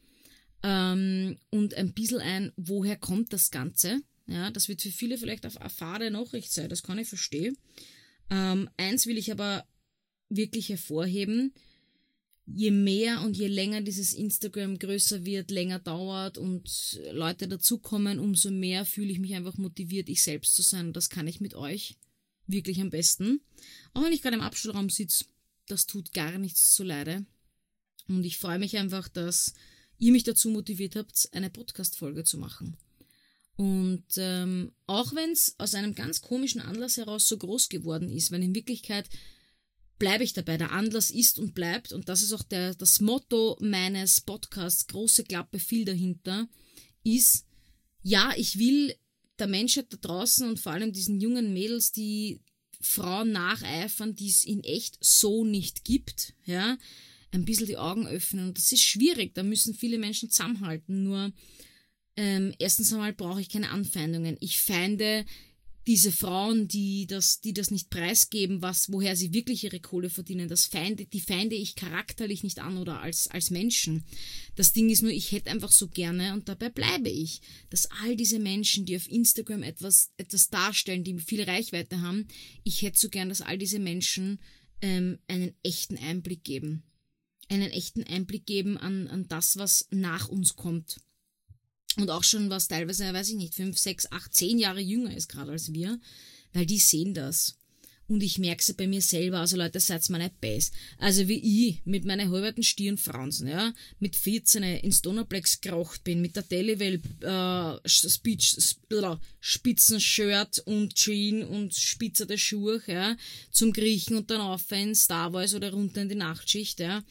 Ähm, 0.63 1.38
und 1.52 1.76
ein 1.76 1.94
bisschen 1.94 2.20
ein, 2.20 2.52
woher 2.58 2.98
kommt 2.98 3.32
das 3.32 3.52
Ganze? 3.52 4.02
Ja, 4.26 4.50
das 4.50 4.68
wird 4.68 4.82
für 4.82 4.89
viele 4.89 5.20
vielleicht 5.20 5.46
auf 5.46 5.58
eine 5.62 5.70
fade 5.70 6.10
Nachricht 6.10 6.52
sein, 6.52 6.68
das 6.68 6.82
kann 6.82 6.98
ich 6.98 7.08
verstehen. 7.08 7.56
Ähm, 8.32 8.68
eins 8.78 9.06
will 9.06 9.20
ich 9.20 9.32
aber 9.32 9.68
wirklich 10.30 10.70
hervorheben. 10.70 11.54
Je 12.47 12.69
mehr 12.69 13.21
und 13.21 13.36
je 13.36 13.47
länger 13.47 13.81
dieses 13.81 14.13
Instagram 14.13 14.77
größer 14.77 15.25
wird, 15.25 15.49
länger 15.49 15.79
dauert 15.79 16.38
und 16.38 16.99
Leute 17.12 17.47
dazukommen, 17.47 18.19
umso 18.19 18.51
mehr 18.51 18.86
fühle 18.86 19.12
ich 19.12 19.19
mich 19.19 19.34
einfach 19.34 19.58
motiviert, 19.58 20.10
ich 20.10 20.21
selbst 20.21 20.55
zu 20.55 20.62
sein. 20.62 20.88
Und 20.88 20.95
das 20.95 21.10
kann 21.10 21.27
ich 21.27 21.41
mit 21.41 21.55
euch 21.55 21.95
wirklich 22.47 22.79
am 22.81 22.91
besten. 22.91 23.41
Auch 23.93 24.03
wenn 24.03 24.13
ich 24.13 24.21
gerade 24.21 24.36
im 24.36 24.43
Abschulraum 24.43 24.89
sitze, 24.89 25.25
das 25.67 25.88
tut 25.88 26.13
gar 26.13 26.38
nichts 26.38 26.73
zu 26.73 26.84
Leide. 26.84 27.25
Und 28.08 28.23
ich 28.23 28.38
freue 28.38 28.60
mich 28.60 28.77
einfach, 28.77 29.08
dass 29.08 29.53
ihr 29.97 30.12
mich 30.12 30.23
dazu 30.23 30.49
motiviert 30.49 30.95
habt, 30.95 31.29
eine 31.31 31.49
Podcast-Folge 31.49 32.23
zu 32.23 32.38
machen. 32.38 32.77
Und 33.58 34.03
ähm, 34.17 34.73
auch 34.86 35.15
wenn 35.15 35.31
es 35.31 35.55
aus 35.58 35.75
einem 35.75 35.95
ganz 35.95 36.21
komischen 36.21 36.62
Anlass 36.62 36.97
heraus 36.97 37.27
so 37.27 37.38
groß 37.38 37.69
geworden 37.69 38.10
ist, 38.10 38.31
weil 38.31 38.43
in 38.43 38.53
Wirklichkeit 38.53 39.10
bleibe 39.97 40.23
ich 40.23 40.34
dabei. 40.34 40.58
Der 40.58 40.71
Anlass 40.71 41.12
ist 41.12 41.39
und 41.39 41.53
bleibt, 41.53 41.93
und 41.93 42.10
das 42.10 42.21
ist 42.21 42.34
auch 42.34 42.43
der, 42.43 42.75
das 42.75 42.99
Motto 42.99 43.58
meines 43.62 44.21
Podcasts, 44.21 44.88
große 44.88 45.23
Klappe, 45.23 45.60
viel 45.60 45.86
dahinter, 45.86 46.47
ist, 47.03 47.45
ja, 48.03 48.34
ich 48.36 48.60
will 48.60 48.95
der 49.39 49.47
Menschheit 49.47 49.91
da 49.91 49.97
draußen 49.97 50.47
und 50.47 50.60
vor 50.60 50.71
allem 50.71 50.93
diesen 50.93 51.19
jungen 51.19 51.53
Mädels, 51.53 51.91
die 51.91 52.41
Frauen 52.81 53.31
nacheifern, 53.31 54.15
die 54.15 54.29
es 54.29 54.45
in 54.45 54.63
echt 54.63 54.97
so 55.01 55.43
nicht 55.43 55.84
gibt, 55.84 56.34
ja, 56.45 56.77
ein 57.31 57.45
bisschen 57.45 57.67
die 57.67 57.77
Augen 57.77 58.08
öffnen. 58.08 58.49
Und 58.49 58.58
das 58.58 58.71
ist 58.71 58.84
schwierig, 58.84 59.34
da 59.34 59.43
müssen 59.43 59.73
viele 59.73 59.97
Menschen 59.97 60.29
zusammenhalten. 60.29 61.03
Nur 61.03 61.34
ähm, 62.15 62.53
erstens 62.60 62.93
einmal 62.93 63.13
brauche 63.13 63.41
ich 63.41 63.49
keine 63.49 63.71
Anfeindungen. 63.71 64.38
Ich 64.39 64.62
feinde 64.62 65.25
diese 65.88 66.12
Frauen, 66.12 66.67
die 66.67 67.06
das, 67.06 67.41
die 67.41 67.54
das 67.54 67.69
nicht 67.69 67.89
preisgeben, 67.89 68.62
was, 68.62 68.91
woher 68.91 69.15
sie 69.15 69.34
wirklich 69.34 69.63
ihre 69.63 69.80
Kohle 69.80 70.10
verdienen, 70.10 70.50
das 70.50 70.65
feinde, 70.65 71.06
die 71.06 71.21
feinde 71.21 71.56
ich 71.56 71.76
charakterlich 71.76 72.43
nicht 72.43 72.60
an 72.60 72.78
oder 72.78 73.02
als, 73.02 73.28
als 73.28 73.52
Menschen. 73.52 74.04
Das 74.56 74.74
Ding 74.74 74.89
ist 74.89 75.04
nur, 75.04 75.12
ich 75.12 75.32
hätte 75.32 75.52
einfach 75.52 75.71
so 75.71 75.88
gerne, 75.88 76.34
und 76.34 76.50
dabei 76.50 76.69
bleibe 76.69 77.10
ich, 77.10 77.41
dass 77.69 77.89
all 78.04 78.15
diese 78.15 78.39
Menschen, 78.39 78.86
die 78.86 78.95
auf 78.95 79.10
Instagram 79.10 79.62
etwas, 79.62 80.12
etwas 80.17 80.50
darstellen, 80.50 81.04
die 81.04 81.19
viel 81.19 81.43
Reichweite 81.43 82.02
haben, 82.02 82.28
ich 82.63 82.82
hätte 82.82 82.98
so 82.98 83.10
gern, 83.10 83.30
dass 83.30 83.41
all 83.41 83.58
diese 83.58 83.80
Menschen 83.80 84.39
ähm, 84.82 85.19
einen 85.28 85.54
echten 85.62 85.98
Einblick 85.98 86.43
geben. 86.43 86.84
Einen 87.48 87.69
echten 87.69 88.04
Einblick 88.04 88.48
geben 88.48 88.78
an, 88.78 89.08
an 89.08 89.28
das, 89.28 89.58
was 89.58 89.88
nach 89.91 90.30
uns 90.30 90.56
kommt 90.56 90.98
und 91.97 92.10
auch 92.10 92.23
schon 92.23 92.49
was 92.49 92.67
teilweise, 92.67 93.13
weiß 93.13 93.29
ich 93.29 93.36
nicht, 93.36 93.55
fünf, 93.55 93.77
sechs, 93.77 94.12
acht, 94.12 94.34
zehn 94.34 94.58
Jahre 94.58 94.81
jünger 94.81 95.15
ist 95.15 95.29
gerade 95.29 95.51
als 95.51 95.73
wir, 95.73 95.99
weil 96.53 96.65
die 96.65 96.79
sehen 96.79 97.13
das. 97.13 97.58
Und 98.08 98.21
ich 98.21 98.38
merke 98.38 98.62
es 98.62 98.71
bei 98.73 98.86
mir 98.86 99.01
selber, 99.01 99.39
also 99.39 99.58
Leute, 99.58 99.79
seid 99.79 100.08
mal 100.12 100.19
nicht 100.19 100.39
Bass. 100.39 100.71
Also 100.99 101.27
wie 101.27 101.69
ich 101.69 101.81
mit 101.86 102.05
meinen 102.05 102.29
halberten 102.29 102.62
Stirnfransen, 102.62 103.47
ja, 103.47 103.73
mit 103.99 104.15
14 104.15 104.62
ins 104.62 105.01
Donnerplex 105.01 105.62
gerocht 105.62 106.03
bin, 106.03 106.21
mit 106.21 106.36
der 106.36 106.47
Telewell 106.47 107.01
äh, 107.21 107.89
Speech, 107.89 108.58
Spitzenshirt 109.39 110.60
und 110.60 110.93
Jean 110.93 111.43
und 111.43 111.73
spitzerte 111.73 112.38
Schuhe, 112.38 112.79
ja, 112.86 113.17
zum 113.49 113.73
Griechen 113.73 114.17
und 114.17 114.29
dann 114.29 114.41
auf 114.41 114.71
in 114.71 114.93
Star 114.93 115.34
Wars 115.34 115.55
oder 115.55 115.71
runter 115.71 116.03
in 116.03 116.10
die 116.10 116.15
Nachtschicht, 116.15 116.79
ja. 116.79 117.03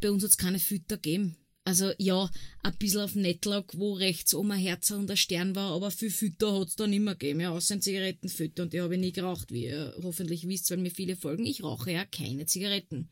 Bei 0.00 0.10
uns 0.10 0.22
hat 0.22 0.30
es 0.30 0.36
keine 0.36 0.58
Fütter 0.58 0.96
gegeben. 0.96 1.37
Also 1.68 1.92
ja, 1.98 2.30
ein 2.62 2.78
bisschen 2.78 3.02
auf 3.02 3.14
Netlock, 3.14 3.76
wo 3.76 3.92
rechts 3.92 4.32
oben 4.32 4.52
ein 4.52 4.58
Herz 4.58 4.90
und 4.90 5.10
ein 5.10 5.18
Stern 5.18 5.54
war, 5.54 5.72
aber 5.72 5.90
viel 5.90 6.10
Fütter 6.10 6.58
hat 6.58 6.68
es 6.68 6.76
da 6.76 6.86
nicht 6.86 7.02
mehr 7.02 7.14
gegeben, 7.14 7.40
ja, 7.40 7.50
außer 7.50 7.74
ein 7.74 7.82
Zigarettenfütter 7.82 8.62
und 8.62 8.72
die 8.72 8.80
habe 8.80 8.94
ich 8.94 9.00
nie 9.02 9.12
geraucht, 9.12 9.52
wie 9.52 9.64
ihr 9.64 9.94
hoffentlich 10.02 10.48
wisst, 10.48 10.70
weil 10.70 10.78
mir 10.78 10.90
viele 10.90 11.14
folgen. 11.14 11.44
Ich 11.44 11.62
rauche 11.62 11.92
ja 11.92 12.06
keine 12.06 12.46
Zigaretten. 12.46 13.10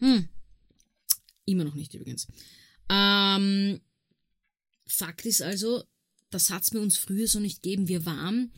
Hm. 0.00 0.28
Immer 1.46 1.64
noch 1.64 1.76
nicht 1.76 1.94
übrigens. 1.94 2.26
Ähm, 2.90 3.80
Fakt 4.86 5.24
ist 5.24 5.40
also, 5.40 5.84
das 6.28 6.50
hat 6.50 6.64
es 6.64 6.72
bei 6.72 6.78
uns 6.78 6.98
früher 6.98 7.26
so 7.26 7.40
nicht 7.40 7.62
gegeben. 7.62 7.88
Wir 7.88 8.04
waren 8.04 8.52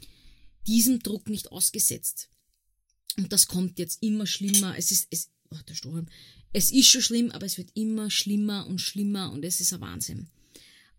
diesem 0.66 0.98
Druck 0.98 1.28
nicht 1.28 1.52
ausgesetzt. 1.52 2.30
Und 3.16 3.32
das 3.32 3.46
kommt 3.46 3.78
jetzt 3.78 4.02
immer 4.02 4.26
schlimmer. 4.26 4.76
Es 4.76 4.90
ist, 4.90 5.06
es, 5.12 5.30
oh, 5.50 5.58
der 5.68 5.74
Strohhalm 5.74 6.08
es 6.54 6.70
ist 6.70 6.86
schon 6.86 7.02
schlimm, 7.02 7.30
aber 7.32 7.44
es 7.46 7.58
wird 7.58 7.70
immer 7.74 8.10
schlimmer 8.10 8.66
und 8.68 8.80
schlimmer 8.80 9.32
und 9.32 9.44
es 9.44 9.60
ist 9.60 9.74
ein 9.74 9.80
Wahnsinn. 9.80 10.28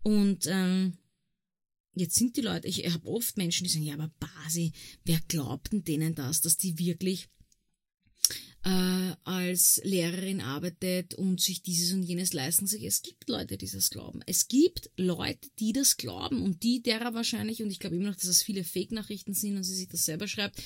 Und 0.02 0.46
ähm, 0.46 0.98
jetzt 1.94 2.14
sind 2.14 2.36
die 2.36 2.42
Leute, 2.42 2.68
ich 2.68 2.86
habe 2.92 3.08
oft 3.08 3.38
Menschen, 3.38 3.64
die 3.64 3.70
sagen, 3.70 3.86
ja, 3.86 3.94
aber 3.94 4.12
Basi, 4.20 4.72
wer 5.04 5.18
glaubt 5.28 5.72
denn 5.72 5.82
denen 5.82 6.14
das, 6.14 6.42
dass 6.42 6.58
die 6.58 6.78
wirklich 6.78 7.28
äh, 8.64 9.14
als 9.24 9.80
Lehrerin 9.82 10.42
arbeitet 10.42 11.14
und 11.14 11.40
sich 11.40 11.62
dieses 11.62 11.90
und 11.94 12.02
jenes 12.02 12.34
leisten? 12.34 12.66
Sag, 12.66 12.82
es 12.82 13.00
gibt 13.00 13.26
Leute, 13.30 13.56
die 13.56 13.70
das 13.70 13.88
glauben. 13.88 14.20
Es 14.26 14.48
gibt 14.48 14.90
Leute, 14.98 15.48
die 15.58 15.72
das 15.72 15.96
glauben 15.96 16.42
und 16.42 16.64
die 16.64 16.82
derer 16.82 17.14
wahrscheinlich, 17.14 17.62
und 17.62 17.70
ich 17.70 17.80
glaube 17.80 17.96
immer 17.96 18.10
noch, 18.10 18.16
dass 18.16 18.26
es 18.26 18.42
viele 18.42 18.62
Fake-Nachrichten 18.62 19.32
sind 19.32 19.56
und 19.56 19.64
sie 19.64 19.74
sich 19.74 19.88
das 19.88 20.04
selber 20.04 20.28
schreibt, 20.28 20.62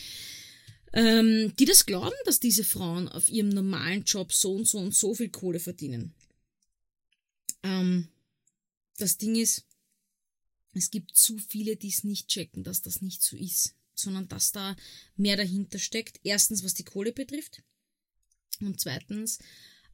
ähm, 0.92 1.54
die 1.58 1.64
das 1.64 1.86
glauben, 1.86 2.16
dass 2.24 2.40
diese 2.40 2.64
Frauen 2.64 3.08
auf 3.08 3.28
ihrem 3.28 3.48
normalen 3.48 4.04
Job 4.04 4.32
so 4.32 4.54
und 4.54 4.66
so 4.66 4.78
und 4.78 4.94
so 4.94 5.14
viel 5.14 5.30
Kohle 5.30 5.60
verdienen. 5.60 6.14
Ähm, 7.62 8.08
das 8.98 9.16
Ding 9.16 9.36
ist, 9.36 9.64
es 10.72 10.90
gibt 10.90 11.16
zu 11.16 11.38
viele, 11.38 11.76
die 11.76 11.88
es 11.88 12.04
nicht 12.04 12.28
checken, 12.28 12.64
dass 12.64 12.82
das 12.82 13.02
nicht 13.02 13.22
so 13.22 13.36
ist, 13.36 13.74
sondern 13.94 14.28
dass 14.28 14.52
da 14.52 14.76
mehr 15.16 15.36
dahinter 15.36 15.78
steckt. 15.78 16.20
Erstens, 16.22 16.64
was 16.64 16.74
die 16.74 16.84
Kohle 16.84 17.12
betrifft 17.12 17.62
und 18.60 18.80
zweitens, 18.80 19.38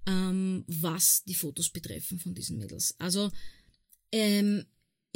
ähm, 0.06 0.64
was 0.66 1.24
die 1.24 1.34
Fotos 1.34 1.70
betreffen 1.70 2.18
von 2.18 2.34
diesen 2.34 2.58
Mädels. 2.58 2.94
Also 2.98 3.30
ähm, 4.12 4.66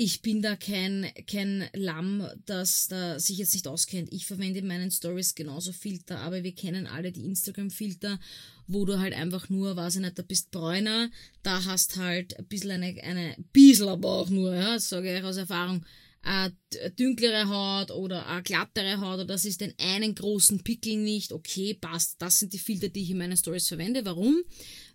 ich 0.02 0.22
bin 0.22 0.40
da 0.40 0.56
kein, 0.56 1.12
kein 1.26 1.68
Lamm, 1.74 2.26
das 2.46 2.88
da 2.88 3.20
sich 3.20 3.36
jetzt 3.36 3.52
nicht 3.52 3.68
auskennt. 3.68 4.10
Ich 4.14 4.24
verwende 4.24 4.60
in 4.60 4.66
meinen 4.66 4.90
Stories 4.90 5.34
genauso 5.34 5.74
Filter, 5.74 6.20
aber 6.20 6.42
wir 6.42 6.54
kennen 6.54 6.86
alle 6.86 7.12
die 7.12 7.26
Instagram-Filter, 7.26 8.18
wo 8.66 8.86
du 8.86 8.98
halt 8.98 9.12
einfach 9.12 9.50
nur, 9.50 9.76
weiß 9.76 9.96
ich 9.96 10.00
nicht, 10.00 10.18
da 10.18 10.22
bist 10.22 10.52
bräuner, 10.52 11.10
da 11.42 11.66
hast 11.66 11.98
halt 11.98 12.34
ein 12.38 12.46
bisschen 12.46 12.70
eine, 12.70 12.98
eine 13.02 13.36
bisschen 13.52 13.90
aber 13.90 14.08
auch 14.08 14.30
nur, 14.30 14.54
ja, 14.54 14.78
sage 14.78 15.14
ich 15.14 15.22
aus 15.22 15.36
Erfahrung, 15.36 15.84
eine 16.22 16.56
dünklere 16.98 17.50
Haut 17.50 17.90
oder 17.90 18.26
eine 18.26 18.42
glattere 18.42 19.02
Haut 19.02 19.16
oder 19.16 19.26
das 19.26 19.44
ist 19.44 19.60
den 19.60 19.74
einen 19.78 20.14
großen 20.14 20.64
Pickel 20.64 20.96
nicht, 20.96 21.30
okay, 21.30 21.74
passt. 21.74 22.22
Das 22.22 22.38
sind 22.38 22.54
die 22.54 22.58
Filter, 22.58 22.88
die 22.88 23.02
ich 23.02 23.10
in 23.10 23.18
meinen 23.18 23.36
Stories 23.36 23.68
verwende. 23.68 24.02
Warum? 24.06 24.42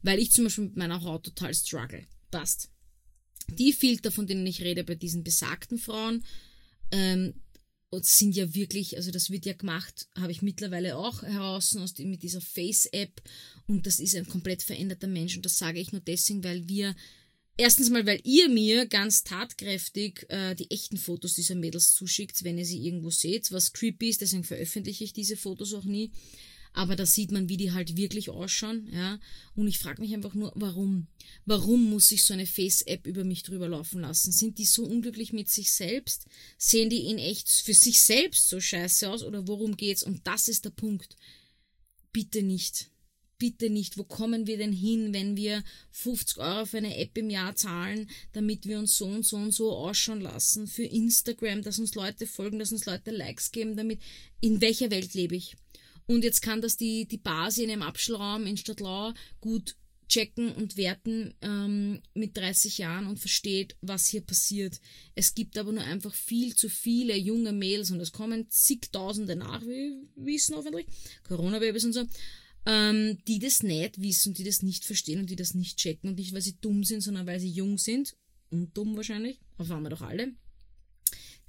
Weil 0.01 0.17
ich 0.17 0.31
zum 0.31 0.45
Beispiel 0.45 0.63
mit 0.63 0.77
meiner 0.77 1.03
Haut 1.03 1.25
total 1.25 1.53
struggle. 1.53 2.07
Passt. 2.31 2.71
Die 3.49 3.73
Filter, 3.73 4.11
von 4.11 4.27
denen 4.27 4.45
ich 4.45 4.61
rede 4.61 4.83
bei 4.83 4.95
diesen 4.95 5.23
besagten 5.23 5.77
Frauen, 5.77 6.23
ähm, 6.91 7.33
sind 8.01 8.35
ja 8.35 8.53
wirklich, 8.53 8.97
also 8.97 9.09
das 9.09 9.29
wird 9.29 9.45
ja 9.45 9.53
gemacht, 9.53 10.07
habe 10.17 10.31
ich 10.31 10.41
mittlerweile 10.41 10.97
auch 10.97 11.23
heraus 11.23 11.75
aus 11.77 11.97
mit 11.97 12.23
dieser 12.23 12.41
Face-App. 12.41 13.21
Und 13.67 13.87
das 13.87 13.99
ist 13.99 14.15
ein 14.15 14.27
komplett 14.27 14.63
veränderter 14.63 15.07
Mensch. 15.07 15.37
Und 15.37 15.45
das 15.45 15.57
sage 15.57 15.79
ich 15.79 15.93
nur 15.93 16.01
deswegen, 16.01 16.43
weil 16.43 16.67
wir 16.67 16.93
Erstens 17.57 17.89
mal, 17.89 18.05
weil 18.05 18.19
ihr 18.25 18.49
mir 18.49 18.85
ganz 18.85 19.23
tatkräftig 19.23 20.25
äh, 20.27 20.55
die 20.55 20.69
echten 20.71 20.97
Fotos 20.97 21.35
dieser 21.35 21.55
Mädels 21.55 21.93
zuschickt, 21.93 22.43
wenn 22.43 22.57
ihr 22.57 22.65
sie 22.65 22.85
irgendwo 22.85 23.11
seht, 23.11 23.49
was 23.53 23.71
creepy 23.71 24.09
ist, 24.09 24.19
deswegen 24.19 24.43
veröffentliche 24.43 25.05
ich 25.05 25.13
diese 25.13 25.37
Fotos 25.37 25.73
auch 25.73 25.85
nie 25.85 26.11
aber 26.75 26.97
da 26.97 27.05
sieht 27.05 27.31
man, 27.31 27.47
wie 27.47 27.55
die 27.55 27.71
halt 27.71 27.95
wirklich 27.95 28.29
ausschauen, 28.29 28.89
ja. 28.91 29.17
Und 29.55 29.67
ich 29.67 29.79
frage 29.79 30.01
mich 30.01 30.13
einfach 30.13 30.33
nur, 30.33 30.51
warum? 30.55 31.07
Warum 31.45 31.89
muss 31.89 32.11
ich 32.11 32.25
so 32.25 32.33
eine 32.33 32.45
Face-App 32.45 33.07
über 33.07 33.23
mich 33.23 33.43
drüber 33.43 33.69
laufen 33.69 34.01
lassen? 34.01 34.33
Sind 34.33 34.57
die 34.57 34.65
so 34.65 34.83
unglücklich 34.83 35.31
mit 35.31 35.49
sich 35.49 35.71
selbst? 35.71 36.25
Sehen 36.57 36.89
die 36.89 37.09
in 37.09 37.17
echt 37.17 37.49
für 37.49 37.73
sich 37.73 38.01
selbst 38.01 38.49
so 38.49 38.59
scheiße 38.59 39.09
aus 39.09 39.23
oder 39.23 39.47
worum 39.47 39.77
geht's? 39.77 40.03
Und 40.03 40.27
das 40.27 40.49
ist 40.49 40.65
der 40.65 40.71
Punkt. 40.71 41.15
Bitte 42.11 42.43
nicht. 42.43 42.91
Bitte 43.37 43.69
nicht. 43.69 43.97
Wo 43.97 44.03
kommen 44.03 44.45
wir 44.45 44.57
denn 44.57 44.73
hin, 44.73 45.13
wenn 45.13 45.37
wir 45.37 45.63
50 45.91 46.39
Euro 46.39 46.65
für 46.65 46.77
eine 46.77 46.97
App 46.97 47.17
im 47.17 47.29
Jahr 47.29 47.55
zahlen, 47.55 48.09
damit 48.33 48.65
wir 48.65 48.79
uns 48.79 48.97
so 48.97 49.05
und 49.05 49.25
so 49.25 49.37
und 49.37 49.53
so 49.53 49.71
ausschauen 49.71 50.19
lassen? 50.19 50.67
Für 50.67 50.83
Instagram, 50.83 51.61
dass 51.61 51.79
uns 51.79 51.95
Leute 51.95 52.27
folgen, 52.27 52.59
dass 52.59 52.73
uns 52.73 52.85
Leute 52.85 53.11
Likes 53.11 53.53
geben, 53.53 53.77
damit. 53.77 54.01
In 54.41 54.59
welcher 54.59 54.91
Welt 54.91 55.13
lebe 55.13 55.37
ich? 55.37 55.55
Und 56.07 56.23
jetzt 56.23 56.41
kann 56.41 56.61
das 56.61 56.77
die, 56.77 57.07
die 57.07 57.17
Basi 57.17 57.63
in 57.63 57.71
einem 57.71 57.81
Abschulraum 57.81 58.45
in 58.45 58.57
Stadtlau 58.57 59.13
gut 59.41 59.75
checken 60.07 60.51
und 60.51 60.77
werten 60.77 61.33
ähm, 61.41 62.01
mit 62.13 62.37
30 62.37 62.77
Jahren 62.77 63.07
und 63.07 63.19
versteht, 63.19 63.75
was 63.81 64.07
hier 64.07 64.21
passiert. 64.21 64.79
Es 65.15 65.33
gibt 65.33 65.57
aber 65.57 65.71
nur 65.71 65.83
einfach 65.83 66.13
viel 66.13 66.55
zu 66.55 66.69
viele 66.69 67.17
junge 67.17 67.53
Mädels 67.53 67.91
und 67.91 67.99
es 67.99 68.11
kommen 68.11 68.49
zigtausende 68.49 69.35
nach, 69.35 69.61
wie 69.61 69.67
wir 70.15 70.25
wissen 70.25 70.55
hoffentlich, 70.55 70.85
Corona-Babys 71.23 71.85
und 71.85 71.93
so, 71.93 72.05
ähm, 72.65 73.17
die 73.27 73.39
das 73.39 73.63
nicht 73.63 73.99
wissen, 73.99 74.33
die 74.33 74.43
das 74.43 74.61
nicht 74.61 74.85
verstehen 74.85 75.19
und 75.19 75.29
die 75.29 75.35
das 75.35 75.53
nicht 75.53 75.77
checken 75.77 76.09
und 76.09 76.19
nicht, 76.19 76.33
weil 76.33 76.41
sie 76.41 76.57
dumm 76.59 76.83
sind, 76.83 77.01
sondern 77.01 77.25
weil 77.25 77.39
sie 77.39 77.49
jung 77.49 77.77
sind 77.77 78.15
und 78.51 78.77
dumm 78.77 78.95
wahrscheinlich, 78.95 79.39
auf 79.57 79.69
waren 79.69 79.83
wir 79.83 79.89
doch 79.89 80.01
alle, 80.01 80.33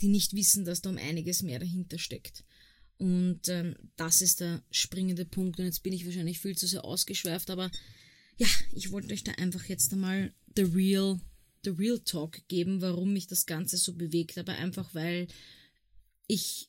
die 0.01 0.09
nicht 0.09 0.35
wissen, 0.35 0.65
dass 0.65 0.83
da 0.83 0.91
um 0.91 0.99
einiges 0.99 1.43
mehr 1.43 1.59
dahinter 1.59 1.99
steckt. 1.99 2.45
Und 2.99 3.49
ähm, 3.49 3.77
das 3.97 4.23
ist 4.23 4.41
der 4.41 4.63
springende 4.71 5.25
Punkt. 5.25 5.59
Und 5.59 5.67
jetzt 5.67 5.83
bin 5.83 5.93
ich 5.93 6.07
wahrscheinlich 6.07 6.39
viel 6.39 6.57
zu 6.57 6.67
sehr 6.67 6.85
ausgeschweift, 6.85 7.51
aber 7.51 7.71
ja, 8.39 8.49
ich 8.75 8.91
wollte 8.91 9.13
euch 9.13 9.25
da 9.25 9.33
einfach 9.33 9.65
jetzt 9.67 9.93
einmal 9.93 10.33
the 10.57 10.63
real, 10.63 11.21
the 11.65 11.71
real 11.71 11.99
talk 11.99 12.47
geben, 12.49 12.81
warum 12.81 13.13
mich 13.13 13.27
das 13.27 13.47
Ganze 13.47 13.77
so 13.77 13.95
bewegt. 13.95 14.39
Aber 14.39 14.55
einfach, 14.55 14.95
weil 14.95 15.27
ich 16.27 16.69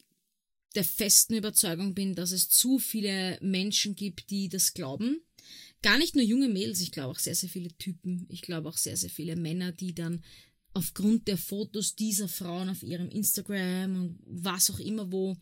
der 0.75 0.83
festen 0.83 1.35
Überzeugung 1.35 1.93
bin, 1.93 2.13
dass 2.13 2.31
es 2.31 2.49
zu 2.49 2.77
viele 2.77 3.39
Menschen 3.41 3.95
gibt, 3.95 4.29
die 4.29 4.49
das 4.49 4.73
glauben. 4.73 5.21
Gar 5.81 5.97
nicht 5.97 6.15
nur 6.15 6.23
junge 6.23 6.49
Mädels, 6.49 6.81
ich 6.81 6.91
glaube 6.91 7.11
auch 7.11 7.19
sehr, 7.19 7.35
sehr 7.35 7.49
viele 7.49 7.75
Typen. 7.77 8.27
Ich 8.29 8.41
glaube 8.41 8.69
auch 8.69 8.77
sehr, 8.77 8.97
sehr 8.97 9.09
viele 9.09 9.35
Männer, 9.35 9.71
die 9.71 9.95
dann 9.95 10.23
aufgrund 10.73 11.27
der 11.27 11.37
Fotos 11.37 11.95
dieser 11.95 12.27
Frauen 12.27 12.69
auf 12.69 12.83
ihrem 12.83 13.09
Instagram 13.09 13.95
und 13.95 14.19
was 14.25 14.69
auch 14.69 14.79
immer 14.79 15.11
wo 15.11 15.35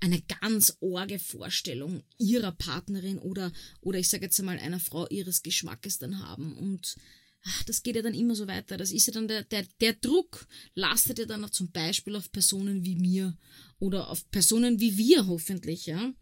eine 0.00 0.20
ganz 0.40 0.76
orge 0.80 1.18
Vorstellung 1.18 2.02
ihrer 2.18 2.52
Partnerin 2.52 3.18
oder, 3.18 3.52
oder 3.80 3.98
ich 3.98 4.08
sage 4.08 4.24
jetzt 4.24 4.38
einmal 4.38 4.58
einer 4.58 4.80
Frau 4.80 5.08
ihres 5.08 5.42
Geschmackes 5.42 5.98
dann 5.98 6.20
haben. 6.20 6.56
Und 6.56 6.96
ach, 7.46 7.62
das 7.64 7.82
geht 7.82 7.96
ja 7.96 8.02
dann 8.02 8.14
immer 8.14 8.34
so 8.34 8.46
weiter. 8.46 8.76
Das 8.76 8.92
ist 8.92 9.06
ja 9.06 9.12
dann 9.12 9.28
der, 9.28 9.44
der, 9.44 9.64
der 9.80 9.94
Druck 9.94 10.46
lastet 10.74 11.18
ja 11.18 11.24
dann 11.24 11.44
auch 11.44 11.50
zum 11.50 11.70
Beispiel 11.70 12.16
auf 12.16 12.30
Personen 12.30 12.84
wie 12.84 12.96
mir 12.96 13.36
oder 13.78 14.08
auf 14.10 14.30
Personen 14.30 14.80
wie 14.80 14.96
wir 14.98 15.26
hoffentlich, 15.26 15.86
ja. 15.86 16.12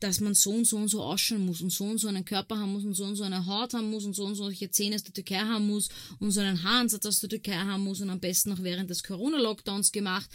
Dass 0.00 0.20
man 0.20 0.34
so 0.34 0.50
und 0.50 0.66
so 0.66 0.76
und 0.76 0.88
so 0.88 1.02
ausschauen 1.02 1.46
muss 1.46 1.62
und 1.62 1.70
so 1.70 1.84
und 1.84 1.98
so 1.98 2.08
einen 2.08 2.26
Körper 2.26 2.58
haben 2.58 2.72
muss 2.72 2.84
und 2.84 2.94
so 2.94 3.04
und 3.04 3.16
so 3.16 3.22
eine 3.22 3.46
Haut 3.46 3.72
haben 3.72 3.90
muss 3.90 4.04
und 4.04 4.14
so 4.14 4.24
und 4.26 4.34
solche 4.34 4.70
Zähne 4.70 4.96
aus 4.96 5.04
der 5.04 5.14
Türkei 5.14 5.38
haben 5.38 5.66
muss 5.66 5.88
und 6.18 6.30
so 6.30 6.40
einen 6.40 6.62
Haaransatz 6.62 7.06
aus 7.06 7.20
der 7.20 7.30
Türkei 7.30 7.56
haben 7.56 7.84
muss 7.84 8.02
und 8.02 8.10
am 8.10 8.20
besten 8.20 8.50
noch 8.50 8.62
während 8.62 8.90
des 8.90 9.02
Corona-Lockdowns 9.02 9.92
gemacht 9.92 10.28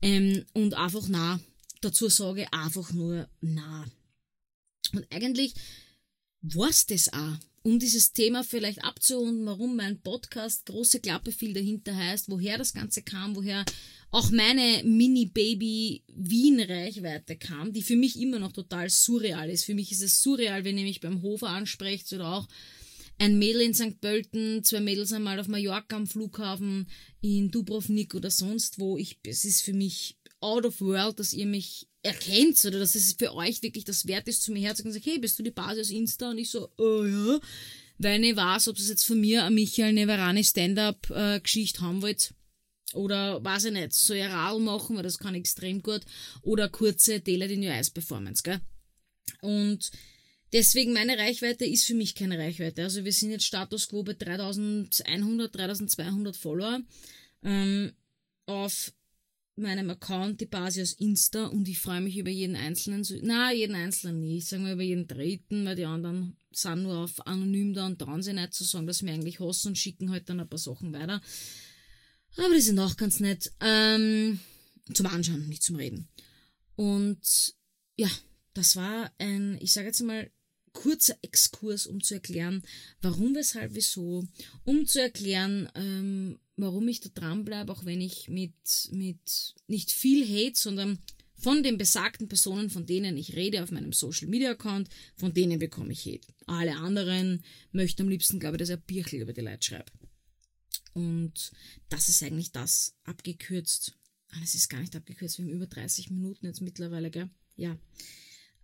ähm, 0.00 0.44
und 0.52 0.74
einfach 0.74 1.08
nah 1.08 1.40
dazu 1.86 2.08
sage 2.08 2.52
einfach 2.52 2.92
nur 2.92 3.28
na. 3.40 3.86
Und 4.92 5.06
eigentlich 5.10 5.54
war's 6.42 6.84
das 6.86 7.12
auch. 7.12 7.36
Um 7.62 7.78
dieses 7.80 8.12
Thema 8.12 8.44
vielleicht 8.44 8.84
abzurunden, 8.84 9.46
warum 9.46 9.74
mein 9.74 10.00
Podcast 10.00 10.66
Große 10.66 11.00
Klappe 11.00 11.32
viel 11.32 11.52
dahinter 11.52 11.96
heißt, 11.96 12.30
woher 12.30 12.58
das 12.58 12.72
Ganze 12.72 13.02
kam, 13.02 13.34
woher 13.34 13.64
auch 14.12 14.30
meine 14.30 14.84
Mini-Baby-Wien-Reichweite 14.84 17.34
kam, 17.36 17.72
die 17.72 17.82
für 17.82 17.96
mich 17.96 18.20
immer 18.20 18.38
noch 18.38 18.52
total 18.52 18.88
surreal 18.88 19.50
ist. 19.50 19.64
Für 19.64 19.74
mich 19.74 19.90
ist 19.90 20.02
es 20.02 20.22
surreal, 20.22 20.62
wenn 20.64 20.78
ihr 20.78 20.84
mich 20.84 21.00
beim 21.00 21.22
Hofer 21.22 21.48
ansprecht 21.48 22.12
oder 22.12 22.34
auch 22.34 22.46
ein 23.18 23.38
Mädel 23.38 23.62
in 23.62 23.74
St. 23.74 24.00
Pölten, 24.00 24.62
zwei 24.62 24.78
Mädels 24.80 25.12
einmal 25.12 25.40
auf 25.40 25.48
Mallorca 25.48 25.96
am 25.96 26.06
Flughafen, 26.06 26.86
in 27.20 27.50
Dubrovnik 27.50 28.14
oder 28.14 28.30
sonst 28.30 28.78
wo. 28.78 28.96
Ich, 28.96 29.18
es 29.24 29.44
ist 29.44 29.62
für 29.62 29.72
mich 29.72 30.15
out 30.40 30.64
of 30.64 30.80
world, 30.80 31.18
dass 31.18 31.32
ihr 31.32 31.46
mich 31.46 31.88
erkennt 32.02 32.64
oder 32.64 32.78
dass 32.78 32.94
es 32.94 33.14
für 33.14 33.34
euch 33.34 33.62
wirklich 33.62 33.84
das 33.84 34.06
wert 34.06 34.28
ist, 34.28 34.42
zu 34.42 34.52
mir 34.52 34.60
herzugehen 34.60 34.90
und 34.90 34.94
sagt, 34.94 35.06
hey, 35.06 35.18
bist 35.18 35.38
du 35.38 35.42
die 35.42 35.50
Basis 35.50 35.90
Insta? 35.90 36.30
Und 36.30 36.38
ich 36.38 36.50
so, 36.50 36.70
oh 36.78 37.04
ja. 37.04 37.40
Weil 37.98 38.22
ich 38.24 38.36
weiß, 38.36 38.68
ob 38.68 38.76
es 38.76 38.88
jetzt 38.88 39.04
von 39.04 39.20
mir 39.20 39.44
eine 39.44 39.54
Michael 39.54 39.92
Neverani 39.92 40.44
Stand-Up-Geschichte 40.44 41.80
haben 41.80 42.02
wollt. 42.02 42.34
Oder 42.92 43.42
weiß 43.42 43.64
ich 43.66 43.72
nicht, 43.72 43.92
so 43.92 44.12
ein 44.12 44.30
Radl 44.30 44.60
machen, 44.60 44.96
weil 44.96 45.02
das 45.02 45.18
kann 45.18 45.34
extrem 45.34 45.82
gut. 45.82 46.02
Oder 46.42 46.68
kurze 46.68 47.20
Tele 47.20 47.46
in 47.46 47.62
Your 47.62 47.72
Eyes 47.72 47.90
Performance, 47.90 48.42
gell? 48.42 48.60
Und 49.40 49.90
deswegen 50.52 50.92
meine 50.92 51.18
Reichweite 51.18 51.64
ist 51.64 51.84
für 51.84 51.94
mich 51.94 52.14
keine 52.14 52.38
Reichweite. 52.38 52.84
Also 52.84 53.04
wir 53.04 53.12
sind 53.12 53.30
jetzt 53.30 53.44
Status 53.44 53.88
quo 53.88 54.02
bei 54.02 54.12
3100, 54.12 55.54
3200 55.54 56.36
Follower. 56.36 56.80
Ähm, 57.42 57.92
auf 58.46 58.92
meinem 59.56 59.90
Account 59.90 60.40
die 60.40 60.46
Basis 60.46 60.92
Insta 60.92 61.46
und 61.46 61.66
ich 61.68 61.78
freue 61.78 62.00
mich 62.00 62.16
über 62.16 62.30
jeden 62.30 62.56
einzelnen, 62.56 63.06
na, 63.22 63.52
jeden 63.52 63.74
einzelnen 63.74 64.20
nicht, 64.20 64.46
sagen 64.46 64.64
wir 64.64 64.74
über 64.74 64.82
jeden 64.82 65.06
dritten, 65.06 65.64
weil 65.64 65.76
die 65.76 65.86
anderen 65.86 66.36
sind 66.52 66.82
nur 66.82 66.98
auf 66.98 67.26
anonym 67.26 67.74
da 67.74 67.86
und 67.86 67.98
trauen 67.98 68.22
sich 68.22 68.34
nicht 68.34 68.54
zu 68.54 68.64
sagen, 68.64 68.86
dass 68.86 69.02
wir 69.02 69.12
eigentlich 69.12 69.40
hassen 69.40 69.68
und 69.68 69.78
schicken 69.78 70.10
halt 70.10 70.28
dann 70.28 70.40
ein 70.40 70.48
paar 70.48 70.58
Sachen 70.58 70.92
weiter. 70.92 71.20
Aber 72.36 72.54
die 72.54 72.60
sind 72.60 72.78
auch 72.78 72.96
ganz 72.96 73.20
nett. 73.20 73.50
Ähm, 73.60 74.40
zum 74.92 75.06
Anschauen, 75.06 75.48
nicht 75.48 75.62
zum 75.62 75.76
Reden. 75.76 76.08
Und 76.76 77.54
ja, 77.96 78.10
das 78.54 78.76
war 78.76 79.12
ein, 79.18 79.58
ich 79.60 79.72
sage 79.72 79.88
jetzt 79.88 80.02
mal, 80.02 80.30
kurzer 80.72 81.16
Exkurs, 81.22 81.86
um 81.86 82.02
zu 82.02 82.14
erklären, 82.14 82.62
warum, 83.00 83.34
weshalb, 83.34 83.74
wieso, 83.74 84.26
um 84.64 84.86
zu 84.86 85.00
erklären, 85.00 85.70
ähm, 85.74 86.38
warum 86.56 86.88
ich 86.88 87.00
da 87.00 87.10
dranbleibe, 87.12 87.72
auch 87.72 87.84
wenn 87.84 88.00
ich 88.00 88.28
mit, 88.28 88.54
mit 88.92 89.54
nicht 89.66 89.90
viel 89.90 90.26
Hate, 90.26 90.58
sondern 90.58 90.98
von 91.38 91.62
den 91.62 91.76
besagten 91.76 92.28
Personen, 92.28 92.70
von 92.70 92.86
denen 92.86 93.16
ich 93.16 93.36
rede 93.36 93.62
auf 93.62 93.70
meinem 93.70 93.92
Social 93.92 94.28
Media 94.28 94.52
Account, 94.52 94.88
von 95.16 95.34
denen 95.34 95.58
bekomme 95.58 95.92
ich 95.92 96.06
Hate. 96.06 96.26
Alle 96.46 96.76
anderen 96.76 97.44
möchten 97.72 98.02
am 98.02 98.08
liebsten, 98.08 98.40
glaube 98.40 98.56
ich, 98.56 98.60
dass 98.60 98.70
er 98.70 98.78
Birchel 98.78 99.20
über 99.20 99.34
die 99.34 99.42
Leute 99.42 99.62
schreibt. 99.66 99.92
Und 100.94 101.52
das 101.90 102.08
ist 102.08 102.22
eigentlich 102.22 102.52
das 102.52 102.96
abgekürzt. 103.04 103.94
Ah, 104.30 104.40
es 104.42 104.54
ist 104.54 104.70
gar 104.70 104.80
nicht 104.80 104.96
abgekürzt, 104.96 105.38
wir 105.38 105.44
haben 105.44 105.52
über 105.52 105.66
30 105.66 106.10
Minuten 106.10 106.46
jetzt 106.46 106.62
mittlerweile, 106.62 107.10
gell? 107.10 107.28
Ja. 107.56 107.78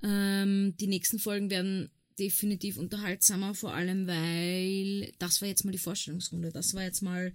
Ähm, 0.02 0.74
die 0.80 0.86
nächsten 0.86 1.18
Folgen 1.18 1.50
werden 1.50 1.90
definitiv 2.18 2.78
unterhaltsamer, 2.78 3.54
vor 3.54 3.74
allem 3.74 4.06
weil 4.06 5.12
das 5.18 5.40
war 5.40 5.48
jetzt 5.48 5.64
mal 5.64 5.72
die 5.72 5.78
Vorstellungsrunde. 5.78 6.50
Das 6.50 6.74
war 6.74 6.82
jetzt 6.82 7.02
mal 7.02 7.32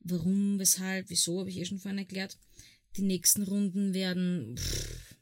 warum, 0.00 0.58
weshalb, 0.58 1.10
wieso, 1.10 1.40
habe 1.40 1.50
ich 1.50 1.58
eh 1.58 1.64
schon 1.64 1.78
vorhin 1.78 1.98
erklärt. 1.98 2.36
Die 2.96 3.02
nächsten 3.02 3.42
Runden 3.42 3.94
werden 3.94 4.56
pff, 4.56 5.16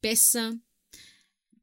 besser, 0.00 0.54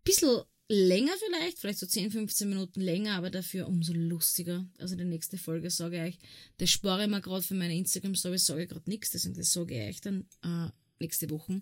bisschen 0.04 0.44
länger 0.70 1.14
vielleicht, 1.18 1.58
vielleicht 1.58 1.80
so 1.80 1.88
10, 1.88 2.12
15 2.12 2.48
Minuten 2.48 2.80
länger, 2.80 3.16
aber 3.16 3.32
dafür 3.32 3.68
umso 3.68 3.92
lustiger. 3.94 4.68
Also 4.78 4.96
die 4.96 5.04
nächste 5.04 5.38
Folge 5.38 5.72
sage 5.72 5.98
ich 5.98 6.14
euch, 6.14 6.20
das 6.58 6.70
spare 6.70 7.04
ich 7.04 7.10
mir 7.10 7.22
gerade 7.22 7.42
für 7.42 7.56
meine 7.56 7.76
Instagram-Story, 7.76 8.38
sage 8.38 8.64
ich 8.64 8.70
gerade 8.70 8.90
nichts, 8.90 9.10
deswegen 9.10 9.36
das 9.36 9.52
sage 9.52 9.76
ich 9.76 9.90
euch 9.90 10.02
dann 10.02 10.28
äh, 10.44 10.70
nächste 11.00 11.30
Woche. 11.32 11.62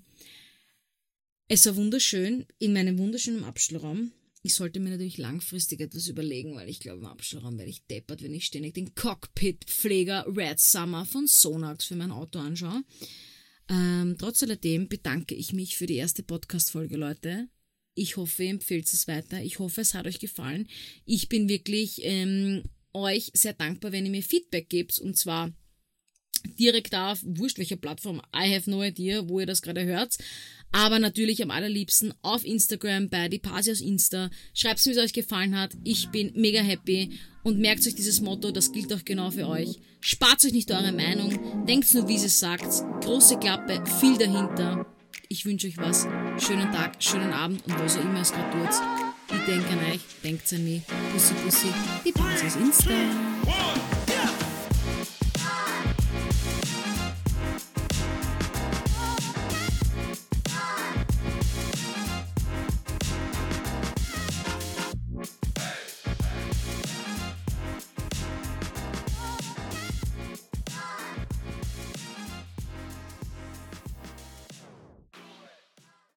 Es 1.47 1.65
war 1.65 1.77
wunderschön 1.77 2.45
in 2.59 2.73
meinem 2.73 2.97
wunderschönen 2.97 3.45
Abstellraum. 3.45 4.11
Ich 4.47 4.53
sollte 4.53 4.79
mir 4.79 4.91
natürlich 4.91 5.17
langfristig 5.17 5.81
etwas 5.81 6.07
überlegen, 6.07 6.55
weil 6.55 6.69
ich 6.69 6.79
glaube, 6.79 6.99
im 6.99 7.05
Abstellraum 7.07 7.57
werde 7.57 7.69
ich 7.69 7.85
deppert, 7.87 8.23
wenn 8.23 8.33
ich 8.33 8.45
ständig 8.45 8.75
den 8.75 8.95
Cockpit-Pfleger 8.95 10.25
Red 10.25 10.57
Summer 10.57 11.05
von 11.05 11.27
Sonax 11.27 11.83
für 11.83 11.97
mein 11.97 12.11
Auto 12.11 12.39
anschaue. 12.39 12.81
Ähm, 13.67 14.15
trotz 14.17 14.43
alledem 14.43 14.87
bedanke 14.87 15.35
ich 15.35 15.51
mich 15.51 15.75
für 15.75 15.85
die 15.85 15.97
erste 15.97 16.23
Podcast-Folge, 16.23 16.95
Leute. 16.95 17.49
Ich 17.93 18.15
hoffe, 18.15 18.45
ihr 18.45 18.51
empfehlt 18.51 18.87
es 18.87 19.05
weiter. 19.09 19.43
Ich 19.43 19.59
hoffe, 19.59 19.81
es 19.81 19.93
hat 19.93 20.07
euch 20.07 20.19
gefallen. 20.19 20.69
Ich 21.03 21.27
bin 21.27 21.49
wirklich 21.49 21.99
ähm, 22.03 22.63
euch 22.93 23.31
sehr 23.33 23.51
dankbar, 23.51 23.91
wenn 23.91 24.05
ihr 24.05 24.11
mir 24.11 24.23
Feedback 24.23 24.69
gebt. 24.69 24.97
Und 24.97 25.17
zwar 25.17 25.51
direkt 26.57 26.95
auf, 26.95 27.19
wurscht 27.21 27.57
welche 27.57 27.75
Plattform, 27.75 28.21
I 28.33 28.55
have 28.55 28.71
no 28.71 28.81
idea, 28.81 29.27
wo 29.27 29.41
ihr 29.41 29.45
das 29.45 29.61
gerade 29.61 29.83
hört. 29.83 30.17
Aber 30.71 30.99
natürlich 30.99 31.41
am 31.41 31.51
allerliebsten 31.51 32.13
auf 32.21 32.45
Instagram 32.45 33.09
bei 33.09 33.29
die 33.29 33.39
Pasios 33.39 33.81
Insta. 33.81 34.29
Schreibt 34.53 34.85
mir, 34.85 34.93
wie 34.93 34.97
es 34.97 35.03
euch 35.05 35.13
gefallen 35.13 35.57
hat. 35.57 35.71
Ich 35.83 36.09
bin 36.09 36.31
mega 36.35 36.61
happy 36.61 37.17
und 37.43 37.59
merkt 37.59 37.85
euch 37.87 37.95
dieses 37.95 38.21
Motto, 38.21 38.51
das 38.51 38.71
gilt 38.71 38.93
auch 38.93 39.05
genau 39.05 39.31
für 39.31 39.47
euch. 39.47 39.79
Spart 40.01 40.43
euch 40.45 40.53
nicht 40.53 40.71
eure 40.71 40.91
Meinung, 40.91 41.65
denkt 41.65 41.93
nur, 41.93 42.07
wie 42.07 42.17
sie 42.17 42.27
es 42.27 42.39
sagt. 42.39 42.67
Große 43.03 43.39
Klappe, 43.39 43.83
viel 43.99 44.17
dahinter. 44.17 44.85
Ich 45.29 45.45
wünsche 45.45 45.67
euch 45.67 45.77
was. 45.77 46.07
Schönen 46.37 46.71
Tag, 46.71 47.01
schönen 47.01 47.33
Abend 47.33 47.65
und 47.65 47.79
was 47.79 47.97
auch 47.97 48.03
immer 48.03 48.21
es 48.21 48.31
gerade 48.31 48.51
tut. 48.51 49.37
Ich 49.37 49.45
denke 49.45 49.69
an 49.69 49.79
euch, 49.91 50.01
denkt 50.23 50.53
an 50.53 50.63
mich. 50.63 50.83
Pussy, 51.11 51.33
Pussy, 51.43 51.67
die 52.05 52.11
Pasios 52.11 52.55
Insta. 52.55 52.91